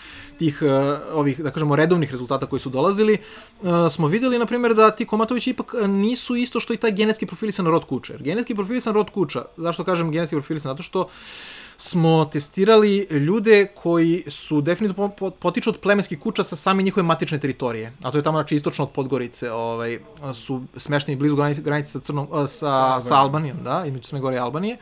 [0.40, 0.70] tih uh,
[1.14, 5.06] ovih da kažemo redovnih rezultata koji su dolazili uh, smo videli na primjer da ti
[5.06, 8.12] komatovići ipak nisu isto što i taj genetski profilisan rod kuća.
[8.12, 10.72] Jer genetski profilisan rod kuća, zašto kažem genetski profilisan?
[10.72, 11.08] Zato što
[11.76, 15.08] smo testirali ljude koji su definitivno
[15.40, 17.92] potiču od plemenskih kuća sa same njihove matične teritorije.
[18.02, 19.98] A to je tamo znači istočno od Podgorice, ovaj
[20.34, 24.38] su smešteni blizu granice, sa Crnom sa, sa, sa Albanijom, da, između Crne Gore i
[24.38, 24.76] Albanije.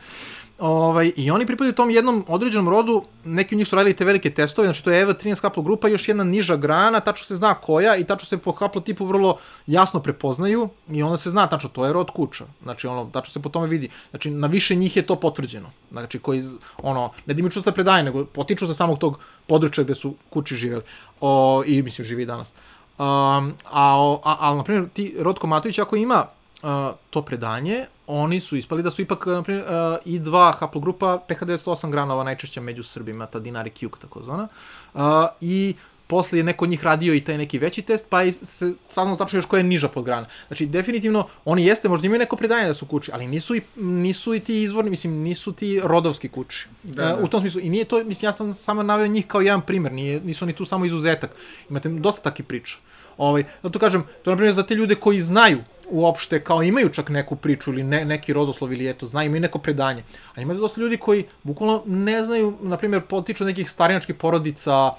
[0.59, 4.29] Ovaj, I oni pripadaju tom jednom određenom rodu, neki od njih su radili te velike
[4.29, 7.53] testove, znači to je EVA 13 haplo grupa, još jedna niža grana, tačno se zna
[7.53, 9.37] koja i tačno se po haplo tipu vrlo
[9.67, 12.45] jasno prepoznaju i onda se zna tačno, to je rod kuća.
[12.63, 13.89] Znači ono, tačno se po tome vidi.
[14.09, 15.71] Znači na više njih je to potvrđeno.
[15.91, 16.41] Znači koji,
[16.77, 20.55] ono, ne da imaju čustva predaje, nego potiču sa samog tog područja gde su kući
[20.55, 20.83] živeli.
[21.21, 22.53] O, I mislim, živi danas.
[22.97, 26.25] Um, a, a, a, na primjer, ti Rod Komatović ako ima
[26.63, 29.71] uh, to predanje, oni su ispali da su ipak, na primjer, uh,
[30.05, 34.47] I2 haplogrupa PH908 granova najčešća među Srbima, ta Dinari Q, tako zvana.
[34.93, 35.01] Uh,
[35.41, 35.75] I
[36.09, 39.17] posle je neko od njih radio i taj neki veći test, pa je se saznalo
[39.17, 40.25] tačno još koja je niža podgrana.
[40.47, 44.33] Znači, definitivno, oni jeste, možda imaju neko predanje da su kući, ali nisu i, nisu
[44.35, 46.67] i ti izvorni, mislim, nisu ti rodovski kući.
[46.83, 47.15] Da, da.
[47.15, 49.61] Uh, u tom smislu, i nije to, mislim, ja sam samo naveo njih kao jedan
[49.61, 51.35] primer, nije, nisu oni tu samo izuzetak.
[51.69, 52.77] Imate dosta takih priča.
[53.17, 56.89] Ovaj, zato kažem, to je, na primjer, za te ljude koji znaju uopšte kao imaju
[56.89, 60.03] čak neku priču ili ne, neki rodoslov ili eto, znaju, imaju neko predanje.
[60.35, 64.91] A ima dosta ljudi koji bukvalno ne znaju, na primjer, potiču nekih starinačkih porodica,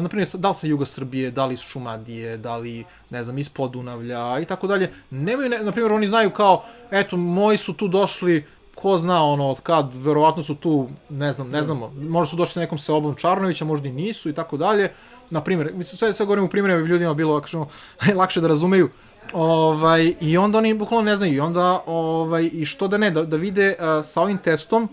[0.00, 3.38] na primjer, da li sa Juga Srbije, da li iz Šumadije, da li, ne znam,
[3.38, 4.92] iz Podunavlja i tako dalje.
[5.10, 9.50] Nemaju, ne, na primjer, oni znaju kao, eto, moji su tu došli, ko zna ono
[9.50, 13.14] od kad, verovatno su tu, ne znam, ne znamo, možda su došli sa nekom seobom
[13.14, 14.92] Čarnovića, možda i nisu i tako dalje.
[15.30, 17.68] Na primjer, mislim, sve, sve govorim u primjeru, da bi ljudima bilo, kažemo,
[18.20, 18.90] lakše da razumeju.
[19.32, 21.34] Ovaj, I onda oni bukvalno ne znaju.
[21.34, 24.88] I onda, ovaj, i što da ne, da, da vide uh, sa ovim testom,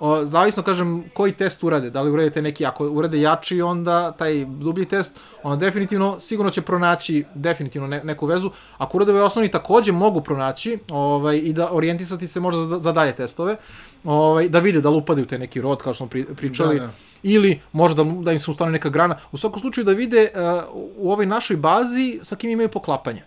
[0.00, 4.44] o, zavisno kažem koji test urade, da li uradite neki, ako urade jači onda taj
[4.44, 8.50] dublji test, onda definitivno sigurno će pronaći definitivno ne, neku vezu.
[8.78, 12.92] Ako urade ovaj osnovni takođe mogu pronaći ovaj, i da orijentisati se možda za, za
[12.92, 13.56] dalje testove,
[14.04, 16.86] ovaj, da vide da li upadaju te neki rod kao što smo pri, pričali, da,
[16.86, 16.92] da.
[17.22, 19.16] ili možda da, im se ustane neka grana.
[19.32, 23.22] U svakom slučaju da vide uh, u ovoj našoj bazi sa kim imaju poklapanje.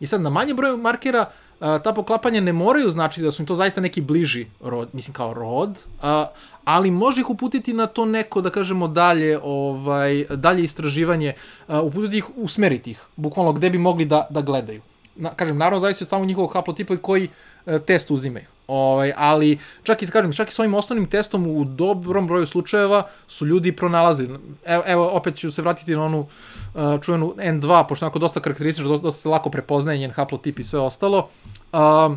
[0.00, 1.26] I sad na manje broju markera
[1.64, 5.34] ta poklapanja ne moraju znači da su im to zaista neki bliži rod, mislim kao
[5.34, 6.26] rod, a,
[6.64, 11.32] ali može ih uputiti na to neko, da kažemo, dalje, ovaj, dalje istraživanje,
[11.66, 14.82] a, uputiti ih, usmeriti ih, bukvalno gde bi mogli da, da gledaju.
[15.16, 17.28] Na, kažem, naravno, zavisi od samog njihovog haplotipa i koji
[17.66, 18.53] e, test uzimaju.
[18.66, 23.06] Ovaj, ali čak i, kažem, čak i s ovim osnovnim testom u dobrom broju slučajeva
[23.28, 24.38] su ljudi pronalazili.
[24.64, 28.88] Evo, evo opet ću se vratiti na onu uh, čuvenu N2, pošto onako dosta karakteristično,
[28.88, 31.28] dosta, dosta se lako prepoznaje njen haplotip i sve ostalo.
[31.72, 32.16] Uh,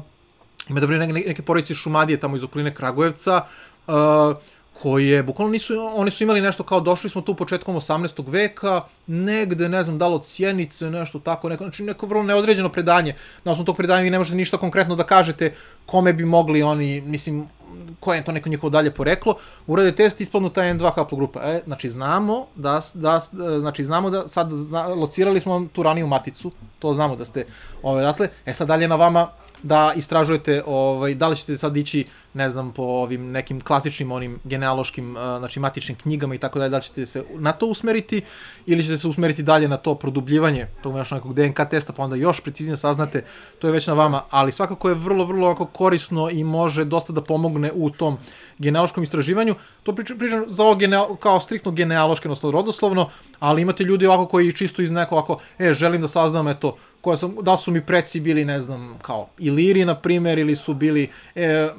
[0.69, 3.41] ima da neke, neke porodice Šumadije tamo iz okoline Kragujevca,
[3.87, 3.93] uh,
[4.81, 8.23] koje bukvalno nisu, oni su imali nešto kao došli smo tu početkom 18.
[8.27, 12.69] veka, negde, ne znam, da li od Sjenice, nešto tako, neko, znači neko vrlo neodređeno
[12.69, 13.15] predanje.
[13.43, 15.53] Na osnovu tog predanja vi ne možete ništa konkretno da kažete
[15.85, 17.47] kome bi mogli oni, mislim,
[17.99, 19.35] koje je to neko njihovo dalje poreklo,
[19.67, 21.41] urade test ispadnu ta N2 haplogrupa.
[21.43, 23.19] E, znači znamo da, da,
[23.59, 27.45] znači znamo da sad zna, locirali smo tu raniju maticu, to znamo da ste
[27.83, 29.27] ovaj, odatle, e sad dalje na vama
[29.63, 34.39] da istražujete ovaj, da li ćete sad ići, ne znam, po ovim nekim klasičnim onim
[34.43, 38.21] genealoškim, uh, znači matičnim knjigama i tako dalje, da li ćete se na to usmeriti
[38.65, 42.15] ili ćete se usmeriti dalje na to produbljivanje tog još nekog DNK testa, pa onda
[42.15, 43.23] još preciznije saznate,
[43.59, 47.13] to je već na vama, ali svakako je vrlo, vrlo onako korisno i može dosta
[47.13, 48.17] da pomogne u tom
[48.57, 49.55] genealoškom istraživanju.
[49.83, 53.09] To pričam, pričam za ovo genea, kao striktno genealoške, odnosno rodoslovno,
[53.39, 57.17] ali imate ljudi ovako koji čisto iz neko ovako, e, želim da saznam, eto, koja
[57.17, 61.09] sam, da su mi preci bili, ne znam, kao Iliri, na primer, ili su bili
[61.35, 61.69] e,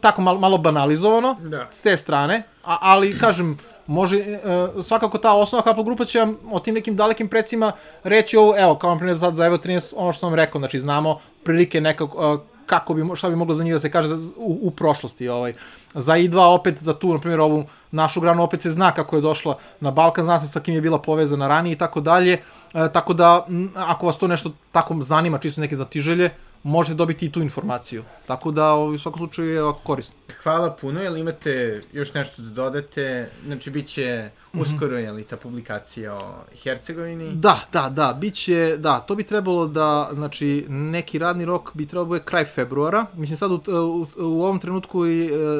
[0.00, 1.66] tako malo, malo banalizovano da.
[1.70, 4.38] s te strane, a, ali, kažem, može, e,
[4.82, 7.72] svakako ta osnova haplogrupa će vam o tim nekim dalekim precima
[8.02, 10.58] reći ovo, evo, kao na primjer sad za Evo 13, ono što sam vam rekao,
[10.58, 14.14] znači znamo prilike nekako, e, kako bi, šta bi moglo za njih da se kaže
[14.36, 15.28] u, u prošlosti.
[15.28, 15.54] Ovaj.
[15.94, 19.22] Za I2 opet, za tu, na primjer, ovu našu granu opet se zna kako je
[19.22, 22.32] došla na Balkan, zna se sa kim je bila povezana ranije i tako dalje.
[22.74, 26.30] E, tako da, ako vas to nešto tako zanima, čisto neke zatiželje,
[26.64, 28.04] možete dobiti i tu informaciju.
[28.26, 30.16] Tako da, u svakom slučaju je ovako korisno.
[30.42, 33.30] Hvala puno, jel imate još nešto da dodate?
[33.46, 34.62] Znači, bit će mhm.
[34.62, 37.32] uskoro, je li ta publikacija o Hercegovini?
[37.34, 41.86] Da, da, da, bit će, da, to bi trebalo da, znači, neki radni rok bi
[41.86, 43.06] trebalo da bude kraj februara.
[43.14, 45.04] Mislim, sad u, u, u ovom trenutku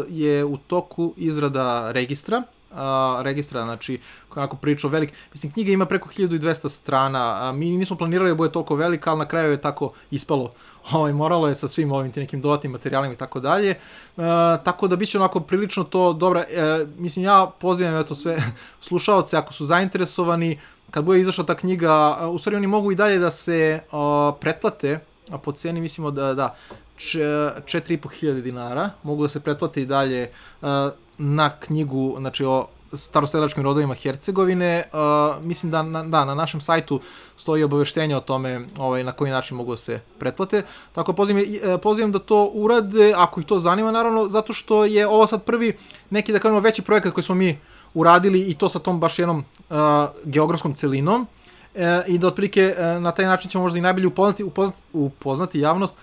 [0.08, 2.42] je u toku izrada registra,
[2.74, 3.98] a, registra, znači,
[4.36, 8.52] onako pričao velik, mislim, knjiga ima preko 1200 strana, a mi nismo planirali da bude
[8.52, 10.52] toliko velika, ali na kraju je tako ispalo,
[10.92, 13.74] ovaj, moralo je sa svim ovim nekim dodatnim materijalima i tako dalje,
[14.64, 18.42] tako da biće onako prilično to dobra, e, mislim, ja pozivam eto sve
[18.86, 20.60] slušalce, ako su zainteresovani,
[20.90, 25.00] kad bude izašla ta knjiga, u stvari oni mogu i dalje da se a, pretplate,
[25.30, 26.54] a po ceni mislimo da, da,
[26.96, 30.30] 4.500 dinara, mogu da se pretplate i dalje
[31.18, 34.82] na knjigu, znači o staroselačkim rodovima Hercegovine.
[34.92, 37.00] Uh, mislim da na, da, na našem sajtu
[37.36, 40.62] stoji obaveštenje o tome ovaj, na koji način mogu da se pretplate.
[40.92, 45.06] Tako pozivam, e, pozivam da to urade, ako ih to zanima, naravno, zato što je
[45.06, 45.76] ovo sad prvi
[46.10, 47.58] neki, da kažemo, veći projekat koji smo mi
[47.94, 49.38] uradili i to sa tom baš jednom
[49.70, 49.76] uh,
[50.24, 51.26] geografskom celinom.
[51.74, 55.60] E, I da otprilike e, na taj način ćemo možda i najbolje upoznati, upoznati, upoznati
[55.60, 55.98] javnost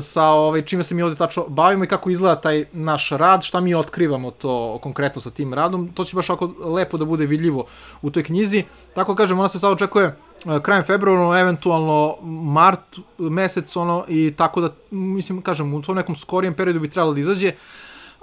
[0.00, 3.60] sa ovaj, čime se mi ovde tačno bavimo i kako izgleda taj naš rad, šta
[3.60, 5.88] mi otkrivamo to konkretno sa tim radom.
[5.94, 7.66] To će baš ako lepo da bude vidljivo
[8.02, 8.64] u toj knjizi.
[8.94, 10.14] Tako kažem, ona se sad očekuje e,
[10.62, 16.54] krajem februara, eventualno mart mesec, ono, i tako da, mislim, kažem, u tom nekom skorijem
[16.54, 17.52] periodu bi trebalo da izađe.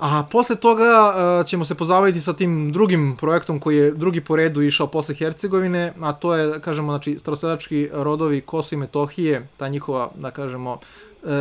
[0.02, 4.36] A posle toga uh, ćemo se pozabaviti sa tim drugim projektom koji je drugi po
[4.36, 9.68] redu išao posle Hercegovine, a to je, kažemo, znači, starosedački rodovi Kosovo i Metohije, ta
[9.68, 10.80] njihova, da kažemo,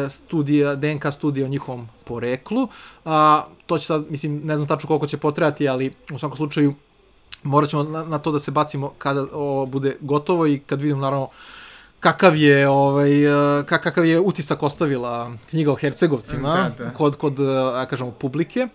[0.09, 2.69] studija, DNK studija o njihovom poreklu.
[3.05, 6.74] A, to će sad, mislim, ne znam tačno koliko će potrebati, ali u svakom slučaju
[7.43, 11.01] morat ćemo na, na to da se bacimo kada ovo bude gotovo i kad vidimo
[11.01, 11.28] naravno
[12.01, 16.90] kakav je ovaj e, kakav je utisak ostavila knjiga o Hercegovcima da, da.
[16.90, 17.39] kod kod
[17.78, 18.69] ja kažemo publike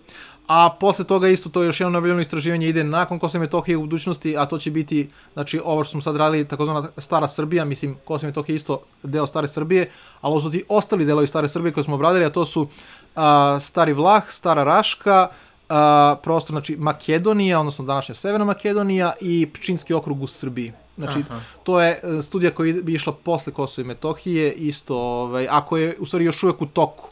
[0.46, 3.80] a posle toga isto to još jedno neobiljeno istraživanje ide nakon Kosova i Metohije u
[3.80, 7.96] budućnosti, a to će biti, znači ovo što smo sad radili, takozvana Stara Srbija, mislim
[8.04, 9.90] Kosovo i Metohija isto deo Stare Srbije,
[10.20, 12.68] ali ovo su ti ostali delovi Stare Srbije koje smo obradili, a to su
[13.16, 15.28] a, Stari Vlah, Stara Raška,
[15.68, 20.72] a, prostor, znači Makedonija, odnosno današnja Severna Makedonija i Pčinski okrug u Srbiji.
[20.96, 21.40] Znači, Aha.
[21.64, 25.96] to je e, studija koja bi išla posle Kosova i Metohije, isto, ovaj, ako je
[26.00, 27.08] u stvari još uvek u toku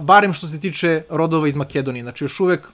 [0.00, 2.02] barem što se tiče rodova iz Makedonije.
[2.02, 2.68] Znači, još uvek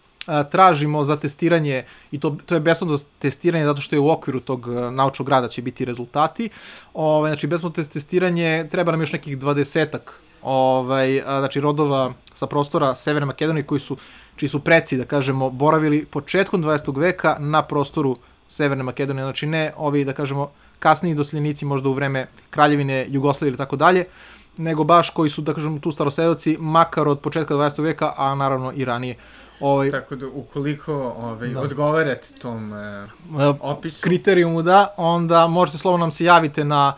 [0.51, 4.67] tražimo za testiranje i to, to je besplatno testiranje zato što je u okviru tog
[4.93, 6.49] naučnog rada će biti rezultati.
[6.95, 10.11] Ovaj znači besplatno testiranje treba nam još nekih 20-ak
[10.43, 13.97] ovaj znači rodova sa prostora Severne Makedonije koji su
[14.37, 17.01] čiji su preci da kažemo boravili početkom 20.
[17.01, 18.17] veka na prostoru
[18.49, 23.59] Severne Makedonije, znači ne ovi da kažemo kasniji doseljenici možda u vreme kraljevine Jugoslavije ili
[23.59, 24.05] tako dalje,
[24.61, 27.83] nego baš koji su, da kažem, tu starosedoci, makar od početka 20.
[27.83, 29.17] veka, a naravno i ranije.
[29.61, 31.61] Ovaj, Tako da, ukoliko ovaj, da.
[31.61, 33.07] odgovarate tom e,
[33.61, 34.03] opisu...
[34.03, 36.93] Kriterijumu, da, onda možete slobodno nam se javite na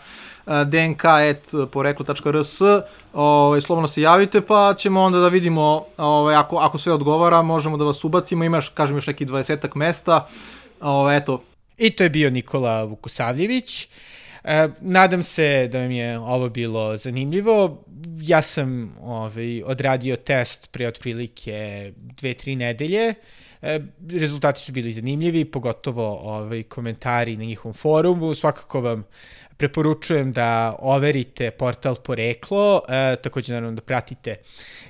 [0.46, 2.60] e, dnk.poreklo.rs
[3.12, 7.76] ovaj, slobodno se javite, pa ćemo onda da vidimo, ovaj, ako, ako sve odgovara, možemo
[7.76, 10.26] da vas ubacimo, imaš, kažem, još neki 20 mesta,
[10.80, 11.42] ovaj, eto.
[11.78, 13.88] I to je bio Nikola Vukosavljević.
[14.44, 17.84] E, nadam se da vam je ovo bilo zanimljivo.
[18.20, 23.14] Ja sam ovaj, odradio test pre otprilike dve, tri nedelje.
[23.62, 28.34] E, rezultati su bili zanimljivi, pogotovo ovaj, komentari na njihovom forumu.
[28.34, 29.04] Svakako vam
[29.56, 34.36] preporučujem da overite portal poreklo, e, takođe naravno da pratite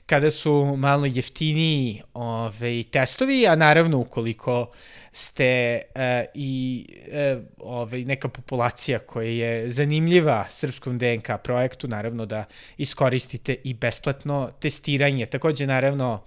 [0.06, 4.70] kada su malo jeftiniji ovaj, testovi, a naravno ukoliko
[5.12, 12.44] ste e, i e, ovaj, neka populacija koja je zanimljiva srpskom DNK projektu, naravno da
[12.76, 15.26] iskoristite i besplatno testiranje.
[15.26, 16.24] Takođe, naravno,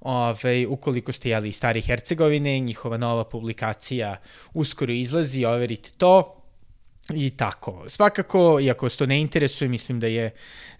[0.00, 4.16] Ove, ukoliko ste jeli iz Stari Hercegovine, njihova nova publikacija
[4.54, 6.39] uskoro izlazi, overite to.
[7.14, 7.84] I tako.
[7.88, 10.30] Svakako, iako se to ne interesuje, mislim da je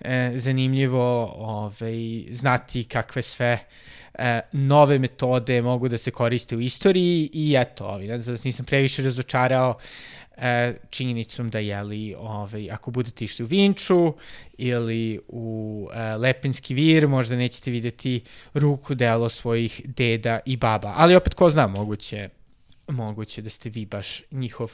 [0.00, 3.58] e, zanimljivo ovaj, znati kakve sve
[4.14, 8.42] e, nove metode mogu da se koriste u istoriji i eto, ovaj, ne znam da
[8.44, 9.78] nisam previše razočarao
[10.36, 14.14] e, činjenicom da jeli, ovaj, ako budete išli u Vinču
[14.58, 18.20] ili u e, Lepenski vir, možda nećete videti
[18.54, 20.92] ruku delo svojih deda i baba.
[20.96, 22.28] Ali opet, ko zna, moguće
[22.92, 24.72] moguće da ste vi baš njihov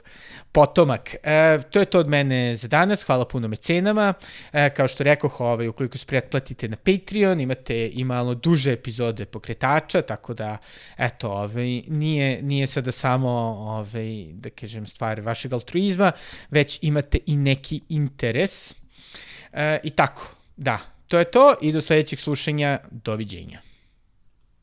[0.53, 1.15] potomak.
[1.23, 3.05] E, to je to od mene za danas.
[3.05, 4.15] Hvala puno mecenama.
[4.53, 9.25] E, kao što rekoh, ovaj, ukoliko se pretplatite na Patreon, imate i malo duže epizode
[9.25, 10.59] pokretača, tako da,
[10.99, 16.13] eto, ovaj, nije, nije sada samo, ovaj, da kažem, stvar vašeg altruizma,
[16.51, 18.75] već imate i neki interes.
[19.53, 20.79] E, I tako, da,
[21.09, 22.79] to je to i do sledećeg slušanja.
[22.91, 23.66] Doviđenja.